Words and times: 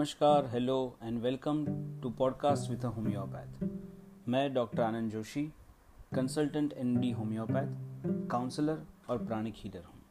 नमस्कार 0.00 0.46
hello 0.46 0.96
and 1.02 1.22
welcome 1.22 1.66
to 2.02 2.10
podcast 2.10 2.70
with 2.70 2.84
homeopath 2.84 3.68
मैं 4.28 4.54
doctor 4.54 4.82
Anand 4.82 5.10
Joshi 5.10 5.52
consultant 6.14 6.72
N 6.72 7.00
D 7.00 7.10
homeopath 7.10 7.66
counsellor 8.28 8.82
और 9.08 9.24
pranic 9.24 9.54
healer 9.56 9.82
हूँ। 9.84 10.02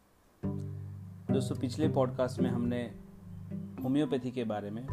दोस्तों, 1.32 1.56
पिछले 1.56 1.90
पॉडकास्ट 1.90 2.40
में 2.40 2.50
हमने 2.50 2.96
होम्योपैथी 3.84 4.32
के 4.32 4.44
बारे 4.44 4.70
में 4.70 4.86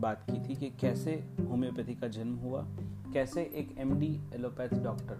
बात 0.00 0.26
की 0.30 0.48
थी 0.48 0.56
कि 0.56 0.70
कैसे 0.70 1.12
होम्योपैथी 1.48 1.94
का 1.94 2.08
जन्म 2.08 2.34
हुआ, 2.34 2.64
कैसे 3.12 3.42
एक 3.42 3.78
M 3.78 3.98
D 3.98 4.20
allopath 4.34 4.68
doctor 4.68 5.16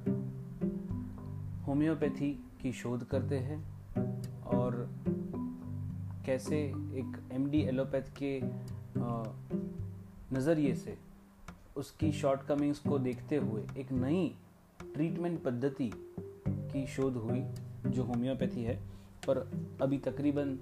homeopathy 1.67 2.45
की 2.63 2.73
शोध 2.73 3.05
करते 3.05 3.39
हैं 3.39 3.85
और 4.43 4.91
कैसे 6.27 6.59
एक 6.75 7.29
एम 7.33 7.51
डी 7.51 7.61
एलोपैथ 7.61 8.03
के 8.03 8.65
नज़रिए 8.97 10.75
से 10.75 10.97
उसकी 11.77 12.13
शॉर्टकमिंग्स 12.13 12.79
को 12.79 12.99
देखते 12.99 13.37
हुए 13.37 13.63
एक 13.79 13.93
नई 13.93 14.27
ट्रीटमेंट 14.95 15.43
पद्धति 15.43 15.91
की 16.49 16.87
शोध 16.87 17.17
हुई, 17.17 17.45
जो 17.87 18.03
होम्योपैथी 18.03 18.63
है, 18.63 18.77
पर 19.29 19.39
अभी 19.83 19.99
तकरीबन 19.99 20.59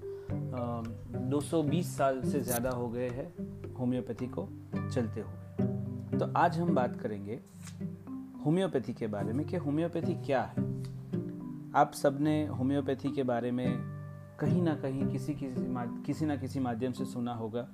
220 1.29 1.95
साल 1.97 2.21
से 2.21 2.41
ज़्यादा 2.41 2.69
हो 2.69 2.89
गए 2.89 3.09
हैं 3.09 3.73
होम्योपैथी 3.73 4.27
को 4.27 4.47
चलते 4.93 5.21
हुए। 5.21 6.17
तो 6.19 6.31
आज 6.37 6.57
हम 6.59 6.75
बात 6.75 6.99
करेंगे 7.01 7.39
होम्योपैथी 8.45 8.93
के 8.93 9.07
बारे 9.07 9.33
में 9.33 9.45
कि 9.45 9.57
होम्योपैथी 9.57 10.13
क्या 10.25 10.41
है। 10.41 10.63
आप 11.75 11.93
सबने 11.93 12.45
होम्योपैथी 12.47 13.09
के 13.09 13.23
बारे 13.23 13.51
में 13.51 13.92
कहीं 14.39 14.61
ना 14.61 14.75
कहीं 14.75 15.07
किसी 15.07 15.33
किसी 15.33 15.65
किसी 16.03 16.25
ना 16.25 16.35
किसी 16.35 16.59
माध्यम 16.59 16.91
से 16.91 17.05
सुना 17.05 17.33
होगा। 17.33 17.67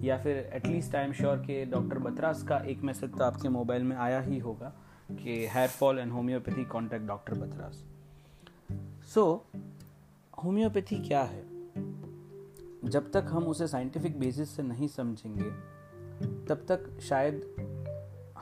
या 0.00 0.18
फिर 0.18 0.36
at least 0.36 0.94
I 0.94 1.04
am 1.04 1.12
sure 1.12 1.36
कि 1.36 1.64
डॉक्टर 1.64 1.98
बतरास 1.98 2.42
का 2.42 2.58
एक 2.58 2.82
मैसेज 2.82 3.10
तो 3.10 3.24
आपके 3.24 3.48
मोबाइल 3.48 3.82
में 3.82 3.96
आया 3.96 4.20
ही 4.20 4.38
होगा 4.38 4.72
कि 5.12 5.46
hair 5.46 5.68
fall 5.68 5.98
and 5.98 6.12
homeopathy 6.12 6.64
contact 6.64 7.06
doctor 7.06 7.34
Batra's. 7.34 7.84
So 9.14 9.44
homeopathy 10.44 10.98
क्या 11.08 11.22
है? 11.22 11.44
जब 12.84 13.10
तक 13.12 13.26
हम 13.28 13.44
उसे 13.44 13.66
साइंटिफिक 13.68 14.18
बेसिस 14.20 14.50
से 14.50 14.62
नहीं 14.62 14.88
समझेंगे, 14.88 15.50
तब 16.46 16.66
तक 16.68 17.00
शायद 17.00 17.56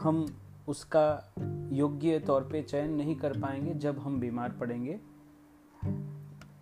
हम 0.01 0.27
उसका 0.69 1.33
योग्य 1.73 2.19
तौर 2.19 2.43
पे 2.43 2.63
चयन 2.63 2.91
नहीं 2.91 3.17
कर 3.17 3.41
पाएँगे 3.41 3.75
जब 3.75 3.99
हम 3.99 4.21
बीमार 4.21 4.53
पड़ेंगे। 4.53 5.01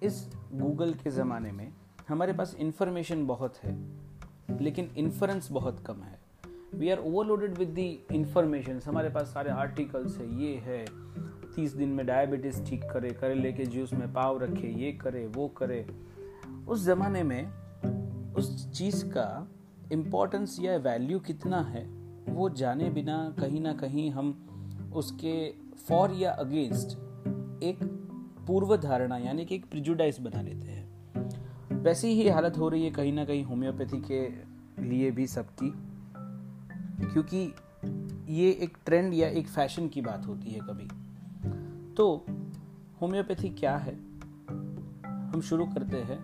इस 0.03 0.31
गूगल 0.55 0.93
के 0.95 1.11
ज़माने 1.11 1.53
में 1.53 1.73
हमारे 2.09 2.33
पास 2.33 2.55
इंफॉर्मेशन 2.61 3.27
बहुत 3.27 3.57
है, 3.57 3.77
लेकिन 4.61 4.91
इन्फ्रेंस 4.97 5.49
बहुत 5.53 5.81
कम 5.87 6.03
है। 6.03 6.19
We 6.75 6.91
are 6.91 6.99
overloaded 6.99 7.59
with 7.59 7.69
the 7.69 7.89
information 8.13 8.81
हमारे 8.87 9.09
पास 9.11 9.27
सारे 9.27 9.51
आर्टिकल्स 9.51 10.19
है, 10.19 10.27
ये 10.43 10.55
है, 10.57 10.85
तीस 11.55 11.73
दिन 11.73 11.89
में 11.89 12.05
डायबिटीज़ 12.07 12.63
ठीक 12.65 12.85
करे 12.85 13.11
करेले 13.11 13.53
के 13.53 13.67
जूस 13.67 13.93
में 13.93 14.13
पाव 14.13 14.39
रखे, 14.43 14.69
ये 14.69 14.93
करे, 14.93 15.27
वो 15.27 15.49
करे। 15.49 15.87
उस 16.69 16.85
ज़माने 16.85 17.23
में 17.23 18.33
उस 18.35 18.71
चीज़ 18.73 19.05
का 19.07 19.49
इम्पोर्टेंस 19.93 20.57
या 20.61 20.77
वैल्यू 20.77 21.19
कितना 21.21 21.61
है, 21.63 21.85
वो 22.29 22.49
जाने 22.51 22.91
बिना 22.91 23.35
कहीं 23.41 23.61
ना 23.61 23.73
कहीं 23.73 24.11
हम 24.11 24.93
उसके 24.95 25.35
फॉर 25.89 26.13
या 26.13 26.33
अगेंस्ट 26.33 26.99
एक 27.63 27.79
पूर्व 28.47 28.77
धारणा 28.77 29.17
यानी 29.19 29.45
कि 29.45 29.55
एक 29.55 29.65
प्रिजुडाइज 29.71 30.19
बना 30.21 30.43
लेते 30.43 30.69
हैं। 30.69 31.83
वैसी 31.83 32.09
ही 32.13 32.29
हालत 32.29 32.59
हो 32.59 32.69
रही 32.69 32.85
है 32.85 32.91
कहीं 32.91 33.13
ना 33.13 33.25
कहीं 33.25 33.45
होम्योपैथी 33.45 34.01
के 34.11 34.21
लिए 34.83 35.11
भी 35.11 35.27
सबकी, 35.27 35.73
क्योंकि 37.03 37.43
ये 38.33 38.51
एक 38.63 38.77
ट्रेंड 38.87 39.15
या 39.15 39.29
एक 39.31 39.49
फ़ैशन 39.49 39.89
की 39.89 40.01
बात 40.01 40.27
होती 40.27 40.51
है 40.51 40.61
कभी। 40.61 40.89
तो 41.95 42.25
होम्योपैथी 43.01 43.49
क्या 43.51 43.77
है? 43.77 43.95
हम 45.05 45.41
शुरू 45.41 45.67
करते 45.67 45.97
हैं। 46.03 46.19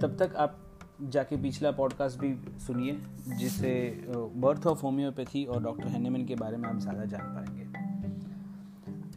तब 0.00 0.16
तक 0.16 0.34
आप 0.36 0.58
जाके 1.02 1.36
पिछला 1.36 1.70
पॉडकास्ट 1.70 2.18
भी 2.18 2.34
सुनिए 2.58 2.98
जिससे 3.36 3.72
बर्थ 4.10 4.66
ऑफ़ 4.66 4.82
होम्योपैथी 4.82 5.44
और 5.44 5.62
डॉक्टर 5.62 5.88
हैनेमन 5.88 6.24
के 6.24 6.34
बारे 6.34 6.56
में 6.56 6.68
आप 6.68 6.78
ज़्यादा 6.78 7.04
जान 7.04 7.34
पाएँगे। 7.34 7.57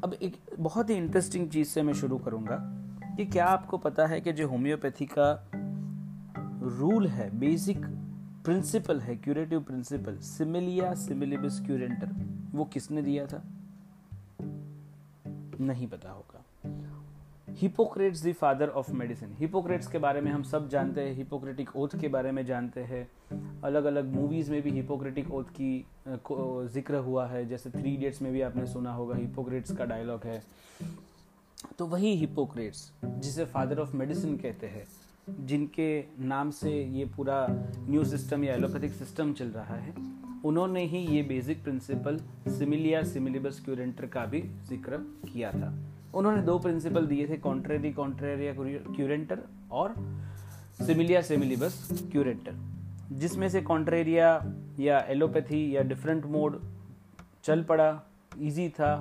अब 0.03 0.13
एक 0.13 0.37
बहुत 0.59 0.89
ही 0.89 0.95
इंटरेस्टिंग 0.95 1.49
चीज़ 1.49 1.67
से 1.67 1.83
मैं 1.83 1.93
शुरू 1.93 2.17
करूँगा 2.17 2.55
कि 3.17 3.25
क्या 3.25 3.45
आपको 3.45 3.77
पता 3.77 4.05
है 4.05 4.21
कि 4.21 4.33
जो 4.33 4.47
होम्योपैथी 4.47 5.05
का 5.05 5.51
रूल 6.61 7.07
है 7.07 7.37
बेसिक 7.37 7.85
प्रिंसिपल 8.45 8.99
है 8.99 9.15
क्यूरेटिव 9.15 9.61
प्रिंसिपल 9.61 10.17
सिमिलिया 10.17 10.93
सिमिलिबिस 10.93 11.59
क्यूरेंटर 11.59 12.09
वो 12.51 12.65
किसने 12.65 13.01
दिया 13.01 13.27
था? 13.27 13.43
नहीं 15.59 15.87
पता 15.87 16.11
होगा। 16.11 16.30
Hippocrates 17.59 18.23
the 18.25 18.31
father 18.33 18.69
of 18.69 18.91
medicine 18.93 19.35
Hippocrates 19.39 19.87
के 19.87 19.97
बारे 19.97 20.21
में 20.21 20.31
हम 20.31 20.43
सब 20.43 20.67
जानते 20.69 21.01
हैं 21.01 21.15
हिपोक्रेटिक 21.15 21.75
ओथ 21.75 21.99
के 22.01 22.07
बारे 22.07 22.31
में 22.31 22.45
जानते 22.45 22.81
हैं। 22.81 23.07
अलग 23.63 23.85
अलग 23.85 24.13
मूवीज़ 24.13 24.51
में 24.51 24.61
भी 24.61 24.71
हिपोक्रेटिक 24.71 25.31
ओथ 25.31 25.49
की 25.59 25.85
ज़िक्र 26.07 26.95
हुआ 27.05 27.25
है। 27.27 27.45
जैसे 27.49 27.69
थ्री 27.69 27.93
इडियट्स 27.93 28.21
में 28.21 28.31
भी 28.33 28.41
आपने 28.41 28.65
सुना 28.67 28.93
होगा 28.93 29.15
हिपोक्रेट्स 29.15 29.75
का 29.77 29.85
डायलॉग 29.85 30.25
है। 30.25 30.41
तो 31.79 31.85
वही 31.87 32.15
हिपोक्रेट्स 32.17 32.91
जिसे 33.05 33.45
फादर 33.47 33.79
ऑफ़ 33.79 33.95
मेडिसिन 33.95 34.37
कहते 34.37 34.67
हैं, 34.67 34.85
जिनके 35.41 36.03
नाम 36.19 36.51
से 36.51 36.71
ये 36.71 37.05
पूरा 37.17 37.45
न्यू 37.49 38.03
सिस्टम 38.05 38.43
या 38.43 38.53
एलोपैथिक 38.55 38.91
सिस्टम 38.93 39.33
चल 39.33 39.47
रहा 39.49 39.75
है, 39.75 39.93
उन्होंने 40.45 40.85
ही 40.85 41.05
ये 41.07 41.21
basic 41.23 41.63
principle 41.63 42.19
similia 42.49 43.03
similibus 43.05 43.61
curentur 43.65 44.05
का 44.07 44.25
भी 44.25 44.41
ज़िक्र 44.69 44.97
किया 45.25 45.51
था। 45.51 45.73
उन्होंने 46.13 46.41
दो 46.41 46.57
प्रिंसिपल 46.59 47.05
दिए 47.07 47.27
थे, 47.27 47.37
कॉन्ट्रेरी 47.37 47.91
कॉन्ट्रेरिया 47.93 48.53
क्यूरेंटर 48.53 49.39
और 49.71 49.93
सिमिलिया 50.81 51.21
सिमिलिबस 51.21 52.07
क्यूरेंटर, 52.11 52.55
जिसमें 53.13 53.47
से 53.49 53.61
कॉन्ट्रेरिया 53.61 54.27
या 54.79 54.99
एलोपैथी 55.09 55.75
या 55.75 55.81
डिफरेंट 55.83 56.25
मोड 56.25 56.59
चल 57.43 57.63
पड़ा 57.63 58.01
इजी 58.39 58.67
था, 58.69 58.93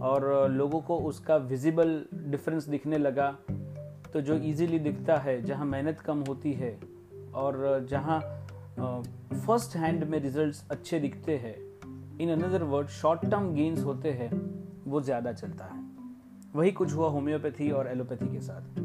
और 0.00 0.50
लोगों 0.50 0.80
को 0.80 0.98
उसका 1.00 1.36
विजिबल 1.36 2.04
डिफरेंस 2.12 2.68
दिखने 2.68 2.98
लगा। 2.98 3.30
तो 4.12 4.20
जो 4.20 4.34
इजीली 4.36 4.78
दिखता 4.78 5.16
है, 5.16 5.40
जहाँ 5.42 5.66
मेहनत 5.66 6.00
कम 6.00 6.24
होती 6.28 6.52
है, 6.52 6.78
और 7.34 7.86
जहाँ 7.90 8.20
फ़र्स्ट 9.36 9.76
हैंड 9.76 10.04
में 10.04 10.18
रिजल्ट्स 10.20 10.64
अच्छे 10.70 10.98
दिखते 11.00 11.36
हैं 11.38 11.54
in 12.20 12.30
another 12.32 12.62
word 12.64 12.88
short 12.90 13.20
term 13.22 13.52
gains 13.54 13.84
होते 13.84 14.10
हैं, 14.12 14.30
वो 14.86 15.00
ज़्यादा 15.00 15.32
चलता 15.32 15.64
है। 15.64 15.89
वही 16.54 16.70
कुछ 16.72 16.92
हुआ 16.92 17.08
होम्योपैथी 17.08 17.70
और 17.70 17.86
एलोपैथी 17.86 18.26
के 18.26 18.40
साथ। 18.40 18.80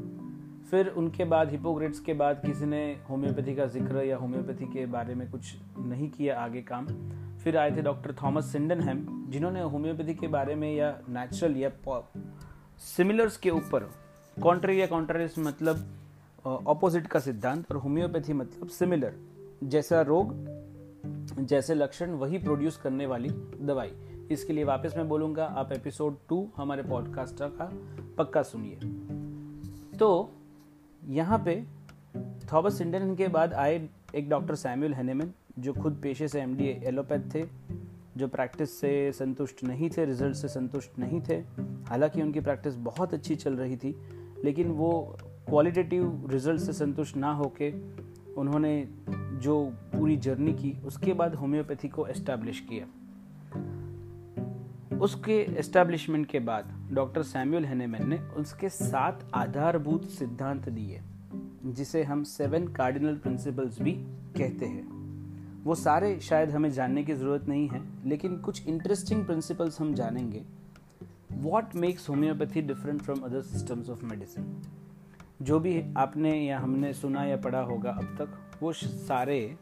फिर 0.72 0.88
उनके 0.90 1.26
बाद 1.26 1.50
हिपोग्रेट्स 1.52 2.00
के 2.00 2.14
बाद 2.14 2.42
किसी 2.46 2.66
ने 2.66 2.82
होम्योपैथी 3.10 3.56
का 3.56 3.66
ज़िक्र 3.66 4.04
या 4.04 4.18
होम्योपैथी 4.18 4.66
के 4.66 4.86
बारे 4.86 5.16
में 5.16 5.30
कुछ 5.32 5.56
नहीं 5.80 6.10
किया 6.10 6.40
आगे 6.40 6.62
काम। 6.62 6.88
फिर 7.44 7.58
आए 7.58 7.76
थे 7.76 7.82
डॉक्टर 7.82 8.16
थॉमस 8.24 8.52
सिंडनहैम, 8.52 9.06
जिन्होंने 9.32 9.62
होम्योपैथी 9.62 10.14
के 10.14 10.28
बारे 10.28 10.56
में 10.56 10.76
या 10.76 10.90
नेचुरल 11.10 11.58
या 11.58 11.72
सिमिलर्स 12.88 13.38
के 13.38 13.50
ऊपर 13.50 13.90
कॉन्ट्री 14.38 14.82
या 14.82 14.88
कॉन्ट्रारिस 14.88 15.38
मतलब 15.40 15.86
ऑपोजिट 16.46 17.08
का 17.08 17.20
सिद्धांत 17.20 17.72
और 17.72 17.78
होम्योपैथी 17.78 18.34
मतलब 18.34 18.68
सिमिलर 18.70 19.14
जैसा 19.64 20.02
रोग, 20.02 20.34
जैसे 21.40 21.76
लक्षण, 21.76 22.12
वही 22.12 22.38
प्रोड्यूस 22.38 22.78
करने 22.78 23.06
वाली 23.06 23.30
दवाई। 23.62 23.92
इसके 24.32 24.54
लिए 24.54 24.64
वापस 24.64 24.94
मैं 24.98 25.08
बोलूँगा, 25.10 25.46
आप 25.46 25.72
एपिसोड 25.72 26.18
टू 26.30 26.50
हमारे 26.58 26.84
पॉडकास्ट 26.84 27.36
का 27.42 27.70
पक्का 28.18 28.44
सुनिए। 28.44 28.76
तो 29.98 30.32
यहाँ 31.04 31.44
पे 31.46 31.66
थॉमस 32.54 32.82
इंडियन 32.82 33.16
के 33.16 33.28
बाद 33.28 33.54
आए 33.54 33.90
एक 34.16 34.30
डॉक्टर 34.30 34.56
सैमुअल 34.56 34.94
हैनेमन 34.94 35.32
जो 35.60 35.74
खुद 35.74 36.00
पेशे 36.04 36.28
से 36.28 36.42
एमडी 36.42 36.68
एलोपैथ 36.84 37.20
थे, 37.36 37.44
जो 38.18 38.28
प्रैक्टिस 38.28 38.80
से 38.80 39.12
संतुष्ट 39.12 39.64
नहीं 39.64 39.90
थे 39.90 40.06
रिज़ल्ट 40.06 40.36
से 40.36 40.48
संतुष्ट 40.48 41.00
नहीं 41.00 41.22
थे। 41.22 41.36
हालाँकि 41.90 42.22
उनकी 42.22 42.40
प्रैक्टिस 42.40 42.76
बहुत 42.76 43.14
अच्छी 43.14 43.36
चल 43.36 43.56
रही 43.56 43.78
थी, 43.78 43.96
लेकिन 44.44 44.72
वो 44.72 45.18
क्वालिटेटिव 45.22 46.28
रिज़ल्ट 46.32 46.62
से 46.62 46.74
संतुष्ट 46.74 47.18
ना 47.18 47.34
होके 47.34 47.72
उन्होंने 48.34 48.88
जो 49.10 49.66
पूरी 49.66 50.18
जर्नी 50.18 50.54
की, 50.54 50.78
उसके 50.86 51.14
बाद 51.14 51.36
होम्योपैथी 51.36 51.88
को 51.88 52.08
एस्टैब्लिश 52.08 52.60
किया। 52.60 52.86
उसके 55.02 55.34
एस्टैब्लिशमेंट 55.60 56.26
के 56.26 56.40
बाद 56.40 56.90
डॉक्टर 56.92 57.24
सैमुअल 57.24 57.66
हेनेमैन 57.66 58.10
ने 58.10 58.18
उसके 58.18 58.70
सात 58.70 59.32
आधारभूत 59.34 60.06
सिद्धांत 60.10 60.70
दिए, 60.70 61.02
जिसे 61.66 62.04
हम 62.04 62.24
सेवन 62.24 62.68
कार्डिनल 62.68 63.16
प्रिंसिपल्स 63.16 63.82
भी 63.82 63.92
कहते 64.38 64.66
हैं। 64.66 65.64
वो 65.64 65.76
सारे 65.76 66.20
शायद 66.20 66.50
हमें 66.50 66.72
जानने 66.72 67.04
की 67.04 67.14
ज़रूरत 67.14 67.48
नहीं 67.48 67.68
है, 67.70 67.82
लेकिन 68.06 68.38
कुछ 68.38 68.68
इंटरेस्टिंग 68.68 69.26
प्रिंसिपल्स 69.26 69.80
हम 69.82 69.94
जानेंगे। 69.94 70.44
What 71.32 71.76
makes 71.76 72.10
homeopathy 72.10 72.62
different 72.62 73.02
from 73.02 73.20
other 73.20 73.42
systems 73.42 73.90
of 73.90 74.06
medicine 74.06 74.62
जो 75.42 75.60
भी 75.60 75.82
आपने 75.98 76.36
या 76.46 76.60
हमने 76.60 76.94
सुना 76.94 77.24
या 77.24 77.38
पढ़ा 77.38 77.62
होगा 77.62 77.92
अब 77.92 78.16
तक, 78.22 78.38
वो 78.64 78.74
सारे 78.74 79.58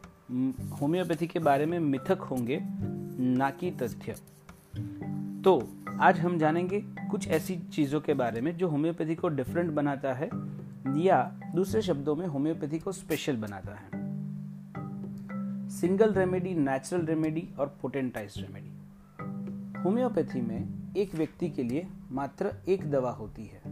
होम्योपैथी 0.80 1.26
के 1.26 1.38
बारे 1.38 1.66
में 1.66 1.78
मिथक 1.78 2.20
होंगे, 2.20 2.60
ना 2.62 3.50
कि 3.50 3.70
तथ्य। 3.70 4.16
तो 5.44 5.68
आज 6.00 6.18
हम 6.20 6.38
जानेंगे 6.38 6.80
कुछ 7.10 7.26
ऐसी 7.28 7.56
चीज़ों 7.72 8.00
के 8.00 8.14
बारे 8.14 8.40
में 8.40 8.56
जो 8.56 8.68
होम्योपैथी 8.68 9.14
को 9.14 9.28
डिफरेंट 9.28 9.70
बनाता 9.70 10.12
है 10.12 10.28
या 10.96 11.18
दूसरे 11.54 11.82
शब्दों 11.82 12.14
में 12.16 12.26
होम्योपैथी 12.26 12.78
को 12.78 12.92
स्पेशल 12.92 13.36
बनाता 13.36 13.74
है। 13.74 13.88
सिंगल 15.70 16.14
रेमेडी 16.14 16.54
नेचुरल 16.54 17.04
रेमेडी 17.06 17.48
और 17.58 17.76
पोटेंटाइज 17.82 18.34
रेमेडी 18.38 19.80
होम्योपैथी 19.80 20.40
में 20.40 20.94
एक 20.96 21.14
व्यक्ति 21.14 21.50
के 21.50 21.62
लिए 21.62 21.86
मात्र 22.10 22.52
एक 22.68 22.90
दवा 22.90 23.10
होती 23.10 23.44
है। 23.44 23.62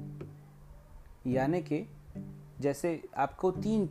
यानी 1.27 1.63
कि 1.63 1.89
जैसे 2.61 3.03
आपको 3.17 3.51
तीन 3.51 3.87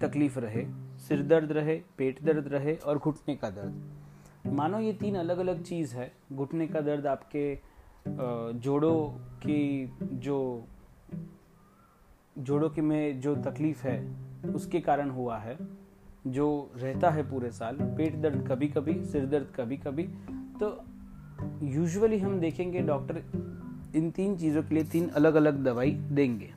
तकलीफ़ 0.00 0.38
रहे, 0.38 0.66
सिर 0.98 1.22
दर्द 1.22 1.52
रहे, 1.52 1.76
पेट 1.98 2.22
दर्द 2.22 2.48
रहे 2.48 2.74
और 2.76 2.98
घुटने 2.98 3.36
का 3.36 3.50
दर्द। 3.50 3.95
मानो 4.46 4.78
ये 4.78 4.92
तीन 4.92 5.16
अलग 5.16 5.38
अलग 5.38 5.62
चीज़ 5.62 5.94
है। 5.94 6.12
घुटने 6.32 6.66
का 6.66 6.80
दर्द 6.80 7.06
आपके 7.06 7.58
जोड़ों 8.60 9.08
की 9.38 9.92
जो, 10.14 10.66
जोड़ों 12.38 12.68
के 12.70 12.82
में 12.82 13.20
जो 13.20 13.34
तकलीफ़ 13.36 13.86
है, 13.86 13.98
उसके 14.54 14.80
कारण 14.80 15.10
हुआ 15.10 15.38
है, 15.38 15.56
जो 16.26 16.70
रहता 16.76 17.10
है 17.10 17.22
पूरे 17.30 17.50
साल। 17.50 17.76
पेट 17.96 18.16
दर्द 18.16 18.46
कभी 18.48 18.68
कभी 18.68 18.94
सिर 19.04 19.26
दर्द 19.26 19.52
कभी 19.56 19.76
कभी 19.76 20.02
तो 20.60 20.68
यूजुअली 21.62 22.18
हम 22.18 22.38
देखेंगे 22.40 22.80
डॉक्टर 22.80 23.22
इन 23.96 24.10
तीन 24.10 24.36
चीज़ों 24.36 24.62
के 24.62 24.74
लिए 24.74 24.84
तीन 24.84 25.08
अलग 25.08 25.34
अलग 25.34 25.62
दवाई 25.64 25.90
देंगे। 25.90 26.50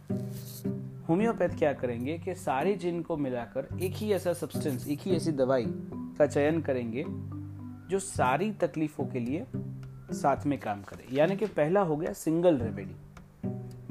होम्योपैथ 1.09 1.49
क्या 1.49 1.73
करेंगे 1.73 2.17
कि 2.17 2.35
सारे 2.35 2.73
जिन 2.75 3.01
को 3.01 3.17
मिलाकर 3.17 3.67
एक 3.81 3.93
ही 3.95 4.11
ऐसा 4.13 4.33
सब्सटेंस 4.33 4.87
एक 4.87 4.99
ही 4.99 5.11
ऐसी 5.11 5.31
दवाई 5.31 5.65
का 6.17 6.25
चयन 6.25 6.61
करेंगे 6.61 7.03
जो 7.89 7.99
सारी 7.99 8.51
तकलीफों 8.61 9.05
के 9.05 9.19
लिए 9.19 9.45
साथ 10.13 10.45
में 10.45 10.57
काम 10.59 10.81
करे। 10.81 11.15
यानी 11.15 11.35
कि 11.35 11.45
पहला 11.47 11.81
हो 11.81 11.95
गया 11.97 12.13
सिंगल 12.13 12.57
रेमेडी 12.57 12.95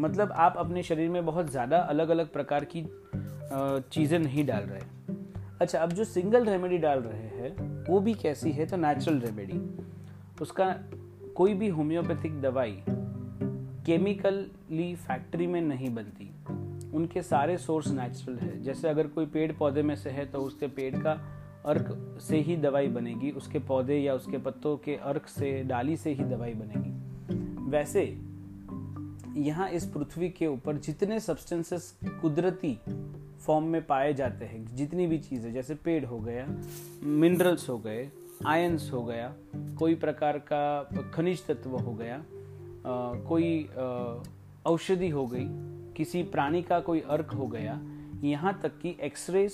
मतलब 0.01 0.33
आप 0.33 0.57
अपने 0.59 0.83
शरीर 0.83 1.11
में 1.11 1.25
बहुत 1.27 1.51
ज़्यादा 1.51 1.79
अलग 1.85 2.09
अलग 2.09 2.33
प्रकार 2.33 2.65
की 2.67 2.85
चीज़ें 3.93 4.19
नहीं 4.19 4.45
डाल 4.47 4.65
रहे। 4.65 4.81
अच्छा 5.61 5.79
अब 5.79 5.93
जो 5.93 6.05
सिंगल 6.05 6.45
रेमेडी 6.45 6.79
डाल 6.79 6.99
रहे 7.01 7.29
हैं, 7.39 7.85
वो 7.85 8.01
भी 8.01 8.15
कैसी 8.15 8.51
है? 8.53 8.67
तो 8.67 8.77
नेचुरल 8.77 9.19
रेमेडी 9.21 9.61
उसका 10.43 10.67
कोई 11.37 11.55
भी 11.55 11.69
होम्योपैथिक 11.69 12.41
दवाई 12.41 12.83
केमिकली 13.87 14.95
फैक्ट्री 14.97 15.47
में 15.47 15.61
नहीं 15.61 15.95
बनती। 15.95 16.31
उनके 16.97 17.23
सारे 17.23 17.57
सोर्स 17.59 17.89
नेचुरल 17.89 18.39
है। 18.39 18.61
जैसे 18.63 18.89
अगर 18.89 19.07
कोई 19.07 19.27
पेड़ 19.27 19.53
पौधे 19.53 19.83
में 19.83 19.95
से 19.97 20.11
है 20.11 20.27
तो 20.27 20.39
उसके 20.41 20.67
पेड़ 20.69 20.95
का 20.97 21.15
अर्क 21.69 22.19
से 22.21 22.41
ही 22.41 22.57
दवाई 22.57 22.89
बनेगी 22.89 23.31
उसके 23.31 23.59
पौधे 23.59 23.99
या 23.99 24.15
उसके 24.15 24.39
पत्तों 24.39 24.77
के 24.77 24.95
अर्क 24.97 25.27
से 25.27 25.63
डाली 25.63 25.97
से 25.97 26.13
ही 26.13 26.25
दवाई 26.25 26.55
बनेगी। 26.55 27.71
वैसे 27.71 28.05
यहाँ 29.41 29.69
इस 29.71 29.87
पृथ्वी 29.87 30.29
के 30.31 30.47
ऊपर 30.47 30.77
जितने 30.77 31.21
सब्सटेंसेस 31.21 31.95
कुदरती 32.05 32.79
फॉर्म 33.41 33.65
में 33.65 33.87
पाए 33.87 34.15
जाते 34.15 34.45
हैं 34.45 34.77
जितनी 34.77 35.07
भी 35.07 35.19
चीज़ें 35.19 35.53
जैसे 35.53 35.75
पेड़ 35.75 36.05
हो 36.05 36.19
गया 36.19 36.47
मिनरल्स 37.03 37.69
हो 37.69 37.79
गए 37.79 38.09
आयंस 38.47 38.91
हो 38.93 39.03
गया 39.05 39.35
कोई 39.79 39.95
प्रकार 39.95 40.39
का 40.39 40.83
खनिज 41.15 41.47
तत्व 41.47 41.71
हो 41.71 41.93
गया 41.95 42.17
आ, 42.17 43.15
कोई 43.15 43.69
औषधि 44.67 45.09
हो 45.09 45.27
गई 45.27 45.47
किसी 45.97 46.23
प्राणी 46.23 46.63
का 46.63 46.81
कोई 46.81 47.01
अर्क 47.01 47.31
हो 47.31 47.47
गया 47.47 47.81
यहाँ 48.25 48.61
तक 48.63 48.79
कि 48.79 48.97
x-rays 49.01 49.53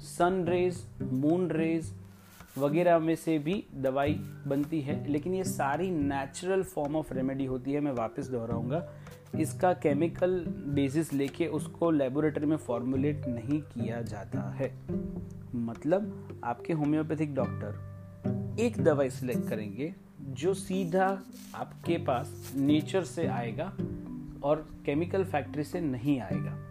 sun 0.00 0.44
rays 0.48 0.84
moon 1.02 1.50
rays 1.50 1.92
वगैरह 2.58 2.98
में 2.98 3.16
से 3.16 3.38
भी 3.38 3.64
दवाई 3.74 4.14
बनती 4.46 4.80
है। 4.80 5.08
लेकिन 5.08 5.34
ये 5.34 5.44
सारी 5.44 5.90
नेचुरल 5.90 6.62
फॉर्म 6.62 6.96
ऑफ़ 6.96 7.14
रेमेडी 7.14 7.44
होती 7.44 7.72
है, 7.72 7.80
मैं 7.80 7.92
वापस 7.92 8.26
दोहराऊँगा। 8.26 8.92
इसका 9.40 9.72
केमिकल 9.72 10.44
बेसिस 10.48 11.12
लेके 11.12 11.46
उसको 11.46 11.90
लेबोरेटरी 11.90 12.46
में 12.46 12.56
फॉर्मुलेट 12.56 13.26
नहीं 13.26 13.62
किया 13.62 14.02
जाता 14.02 14.50
है। 14.50 14.72
मतलब 15.54 16.40
आपके 16.44 16.72
होम्योपैथिक 16.72 17.34
डॉक्टर 17.34 18.56
एक 18.60 18.84
दवाई 18.84 19.10
सिलेक्ट 19.10 19.48
करेंगे, 19.48 19.94
जो 20.20 20.54
सीधा 20.54 21.22
आपके 21.54 21.98
पास 21.98 22.52
नेचर 22.56 23.04
से 23.04 23.26
आएगा 23.26 23.72
और 24.44 24.68
केमिकल 24.86 25.24
फैक्ट्री 25.24 25.64
से 25.64 25.80
नहीं 25.80 26.20
आएगा। 26.20 26.69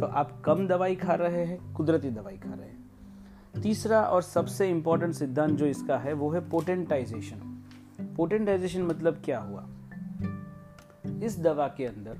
तो 0.00 0.06
आप 0.06 0.40
कम 0.40 0.66
दवाई 0.66 0.96
खा 0.96 1.14
रहे 1.14 1.44
हैं, 1.44 1.72
कुदरती 1.74 2.10
दवाई 2.10 2.36
खा 2.36 2.54
रहे 2.54 2.68
हैं। 2.68 3.62
तीसरा 3.62 4.02
और 4.02 4.22
सबसे 4.22 4.70
इंपॉर्टेंट 4.70 5.14
सिद्धांत 5.14 5.58
जो 5.58 5.66
इसका 5.66 5.98
है, 5.98 6.12
वो 6.12 6.30
है 6.30 6.48
पोटेंटाइजेशन 6.48 7.36
पोटेंटाइजेशन 8.16 8.82
मतलब 8.82 9.22
क्या 9.24 9.38
हुआ? 9.38 9.66
इस 11.22 11.40
दवा 11.40 11.68
के 11.68 11.86
अंदर 11.86 12.18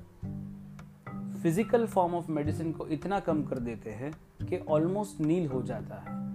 फ़िज़िकल 1.41 1.85
फॉर्म 1.85 2.15
ऑफ़ 2.15 2.31
मेडिसिन 2.31 2.71
को 2.71 2.87
इतना 2.87 3.19
कम 3.19 3.43
कर 3.43 3.59
देते 3.59 3.89
हैं 3.89 4.11
कि 4.47 4.57
ऑलमोस्ट 4.57 5.21
नील 5.21 5.47
हो 5.47 5.61
जाता 5.61 5.95
है। 5.95 6.30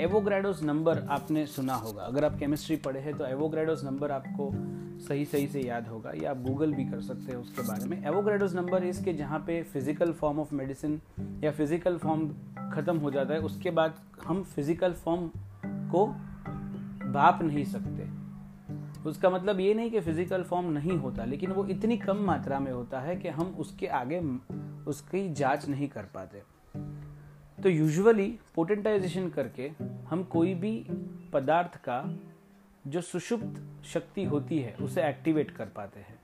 एवोग्रेडोस 0.00 0.62
नंबर 0.62 0.98
आपने 1.10 1.44
सुना 1.46 1.74
होगा। 1.76 2.02
अगर 2.02 2.24
आप 2.24 2.38
केमिस्ट्री 2.38 2.76
पढ़े 2.76 3.00
हैं 3.00 3.16
तो 3.18 3.24
एवोग्रेडोस 3.26 3.82
नंबर 3.84 4.10
आपको 4.10 4.50
सही 4.98 5.24
सही 5.24 5.46
से 5.46 5.60
याद 5.60 5.86
होगा। 5.88 6.12
या 6.16 6.30
आप 6.30 6.42
गूगल 6.42 6.72
भी 6.74 6.84
कर 6.84 7.00
सकते 7.00 7.32
हैं 7.32 7.38
उसके 7.38 7.62
बारे 7.62 7.84
में। 7.84 8.04
एवोग्रेडोस 8.04 8.54
नंबर 8.54 8.84
इसके 8.84 9.12
जहाँ 9.12 9.38
पे 9.46 9.62
फ़िज़िकल 9.64 10.12
फॉर्म 10.12 10.40
ऑफ़ 10.40 10.54
मेडिसिन 10.54 11.00
या 11.44 11.50
फ़िज़िकल 11.52 11.96
फॉर्म 11.98 12.28
ख़त्म 12.72 12.96
हो 12.96 13.10
जाता 13.10 13.34
है, 13.34 13.40
उसके 13.40 13.70
बाद 13.70 13.94
हम 14.26 14.42
फ़िज़िकल 14.44 14.92
फॉर्म 14.94 15.26
को 15.90 16.06
भाप 17.12 17.42
नहीं 17.42 17.64
सकते। 17.64 18.06
उसका 19.08 19.30
मतलब 19.30 19.60
ये 19.60 19.72
नहीं 19.74 19.90
कि 19.90 20.00
फ़िज़िकल 20.00 20.42
फॉर्म 20.42 20.70
नहीं 20.72 20.98
होता, 20.98 21.24
लेकिन 21.24 21.52
वो 21.52 21.66
इतनी 21.66 21.96
कम 21.96 22.22
मात्रा 22.26 22.58
में 22.60 22.70
होता 22.72 23.00
है 23.00 23.16
कि 23.16 23.28
हम 23.30 23.54
उसके 23.58 23.86
आगे, 23.96 24.20
उसकी 24.86 25.28
जाँच 25.32 25.68
नहीं 25.68 25.88
कर 25.88 26.02
पाते। 26.14 26.42
तो 27.62 27.68
यूजुअली 27.68 28.38
पोटेंटाइजेशन 28.54 29.28
करके 29.28 29.70
हम 30.08 30.24
कोई 30.24 30.54
भी 30.54 30.86
पदार्थ 31.32 31.76
का 31.76 32.18
जो 32.86 33.00
सुषुप्त 33.00 33.84
शक्ति 33.84 34.24
होती 34.24 34.58
है 34.58 34.76
उसे 34.82 35.02
एक्टिवेट 35.02 35.50
कर 35.50 35.66
पाते 35.66 36.00
हैं। 36.00 36.18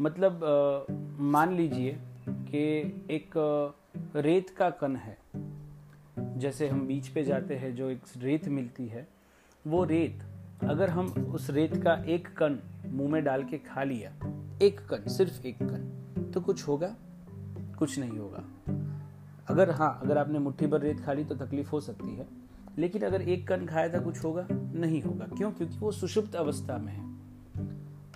मतलब 0.00 0.44
आ, 0.44 0.92
मान 1.22 1.54
लीजिए 1.54 1.98
कि 2.28 2.80
एक 3.10 3.30
रेत 4.16 4.50
का 4.50 4.70
कण 4.70 4.96
है। 4.96 5.18
जैसे 6.18 6.68
हम 6.68 6.86
बीच 6.86 7.08
पे 7.08 7.24
जाते 7.24 7.54
हैं 7.54 7.74
जो 7.74 7.90
एक 7.90 8.00
रेत 8.18 8.48
मिलती 8.48 8.86
है 8.86 9.08
वो 9.66 9.84
रेत 9.84 10.22
अगर 10.64 10.90
हम 10.90 11.06
उस 11.06 11.50
रेत 11.50 11.76
का 11.76 11.94
एक 11.94 12.28
कण 12.28 12.56
मुँह 12.86 13.10
में 13.10 13.24
डाल 13.24 13.44
के 13.44 13.58
खा 13.58 13.82
लिया 13.82 14.10
एक 14.62 14.80
कण 14.80 15.08
सिर्फ़ 15.08 15.46
एक 15.46 15.56
कण 15.62 16.30
तो 16.30 16.40
कुछ 16.40 16.68
होगा? 16.68 16.96
कुछ 17.78 17.98
नहीं 17.98 18.18
होगा। 18.18 18.44
अगर 19.52 19.70
हाँ 19.70 20.00
अगर 20.02 20.18
आपने 20.18 20.38
मुट्ठी 20.38 20.66
भर 20.66 20.80
रेत 20.80 21.00
खा 21.00 21.12
ली 21.12 21.24
तो 21.24 21.34
तकलीफ़ 21.34 21.70
हो 21.70 21.80
सकती 21.80 22.16
है। 22.16 22.26
लेकिन 22.78 23.02
अगर 23.02 23.22
एक 23.22 23.48
कण 23.48 23.66
खाया 23.66 23.94
था, 23.94 23.98
कुछ 23.98 24.24
होगा? 24.24 24.46
नहीं 24.52 25.02
होगा। 25.02 25.24
क्यों? 25.24 25.52
क्योंकि 25.52 25.78
वो 25.78 25.92
सुषुप्त 25.92 26.34
अवस्था 26.34 26.78
में 26.78 26.92
है। 26.92 27.12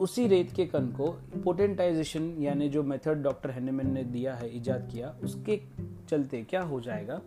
उसी 0.01 0.27
रेत 0.29 0.53
के 0.53 0.67
कण 0.67 0.87
को 0.87 1.11
पोटेंटाइजेशन 1.45 2.23
यानी 2.23 2.69
जो 2.69 2.83
मेथड 2.83 3.23
डॉक्टर 3.23 3.51
हैनेमैन 3.51 3.93
ने 3.93 4.05
दिया 4.05 4.35
है 4.35 4.57
इजाद 4.57 4.89
किया, 4.93 5.17
उसके 5.25 5.61
चलते 6.09 6.43
क्या 6.43 6.63
हो 6.63 6.81
जाएगा? 6.81 7.21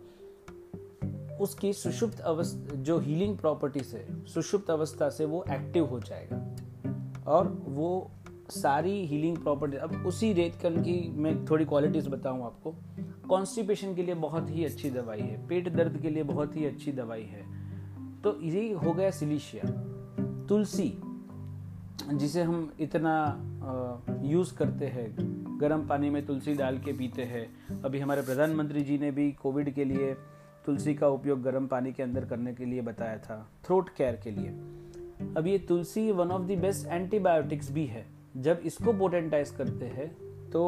उसकी 1.40 1.72
सुषुप्त 1.72 2.20
अवस्था, 2.20 2.74
जो 2.74 2.98
हीलिंग 2.98 3.38
प्रॉपर्टीज़ 3.38 3.96
है 3.96 4.26
सुषुप्त 4.26 4.70
अवस्था 4.70 5.10
से 5.10 5.24
वो 5.24 5.44
एक्टिव 5.50 5.84
हो 5.84 6.00
जाएगा। 6.00 6.56
और 7.26 7.62
वो 7.64 8.10
सारी 8.50 9.06
हीलिंग 9.06 9.36
प्रॉपर्टी 9.36 9.76
अब 9.76 10.06
उसी 10.06 10.32
रेत 10.32 10.54
कण 10.62 10.82
की 10.82 11.12
मैं 11.12 11.44
थोड़ी 11.44 11.64
क्वालिटीज 11.64 12.08
बताऊँ 12.08 12.44
आपको। 12.44 12.74
कॉन्स्टिपेशन 13.30 13.94
के 13.94 14.02
लिए 14.02 14.14
बहुत 14.14 14.50
ही 14.50 14.64
अच्छी 14.64 14.90
दवाई 14.90 15.20
है, 15.20 15.46
पेट 15.48 15.68
दर्द 15.68 16.00
के 16.02 16.10
लिए 16.10 16.22
बहुत 16.22 16.56
ही 16.56 16.64
अच्छी 16.64 16.92
दवाई 16.92 17.22
है। 17.22 17.44
तो 18.22 18.40
ये 18.42 18.72
हो 18.72 18.92
गया 18.92 19.10
सिलिशिया। 19.10 19.70
तुलसी, 20.48 20.92
जिसे 22.14 22.42
हम 22.42 22.72
इतना 22.80 23.12
यूज़ 24.22 24.54
करते 24.54 24.86
हैं, 24.86 25.14
गर्म 25.60 25.86
पानी 25.86 26.10
में 26.10 26.24
तुलसी 26.26 26.54
डाल 26.54 26.78
के 26.78 26.92
पीते 26.92 27.22
हैं। 27.22 27.82
अभी 27.82 27.98
हमारे 27.98 28.22
प्रधानमंत्री 28.22 28.82
जी 28.82 28.98
ने 28.98 29.10
भी 29.10 29.30
कोविड 29.32 29.72
के 29.74 29.84
लिए 29.84 30.14
तुलसी 30.66 30.94
का 30.94 31.08
उपयोग 31.08 31.42
गर्म 31.42 31.66
पानी 31.66 31.92
के 31.92 32.02
अंदर 32.02 32.24
करने 32.24 32.54
के 32.54 32.64
लिए 32.64 32.80
बताया 32.80 33.18
था 33.18 33.48
थ्रोट 33.64 33.88
केयर 33.88 34.20
के 34.24 34.30
लिए। 34.30 34.48
अब 35.36 35.46
ये 35.46 35.58
तुलसी 35.58 36.10
one 36.12 36.30
of 36.30 36.42
the 36.42 36.58
best 36.58 36.86
antibiotics 36.86 37.70
भी 37.72 37.84
है। 37.86 38.06
जब 38.36 38.60
इसको 38.64 38.92
पोटेंटाइज 38.92 39.50
करते 39.50 39.86
हैं 39.86 40.08
तो 40.50 40.62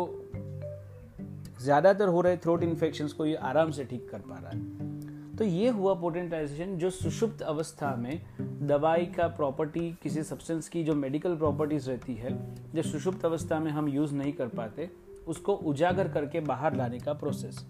ज़्यादातर 1.63 2.09
हो 2.09 2.21
रहे 2.21 2.37
थ्रोट 2.37 2.63
इन्फेक्शन 2.63 3.09
को 3.09 3.27
ये 3.27 3.35
आराम 3.45 3.71
से 3.71 3.85
ठीक 3.85 4.09
कर 4.11 4.19
पा 4.21 4.39
रहा 4.39 4.51
है। 4.51 4.91
तो 5.37 5.45
ये 5.45 5.69
हुआ 5.69 5.95
पोटेंटाइजेशन 5.95 6.77
जो 6.79 6.91
सुषुप्त 6.91 7.43
अवस्था 7.43 7.95
में 7.97 8.21
दवाई 8.63 9.07
का 9.07 9.27
प्रॉपर्टी 9.29 9.91
किसी 10.03 10.23
सब्सटेंस 10.23 10.69
की 10.69 10.83
जो 10.85 10.95
मेडिकल 10.95 11.37
प्रॉपर्टीज़ 11.37 11.89
रहती 11.91 12.15
है 12.15 12.31
जो 12.75 12.83
सुषुप्त 12.83 13.25
अवस्था 13.25 13.59
में 13.61 13.71
हम 13.71 13.89
यूज़ 13.89 14.15
नहीं 14.15 14.33
कर 14.33 14.49
पाते, 14.49 14.91
उसको 15.27 15.55
उजागर 15.55 16.09
करके 16.09 16.41
बाहर 16.43 16.77
लाने 16.77 16.99
का 16.99 17.13
प्रोसेस 17.15 17.65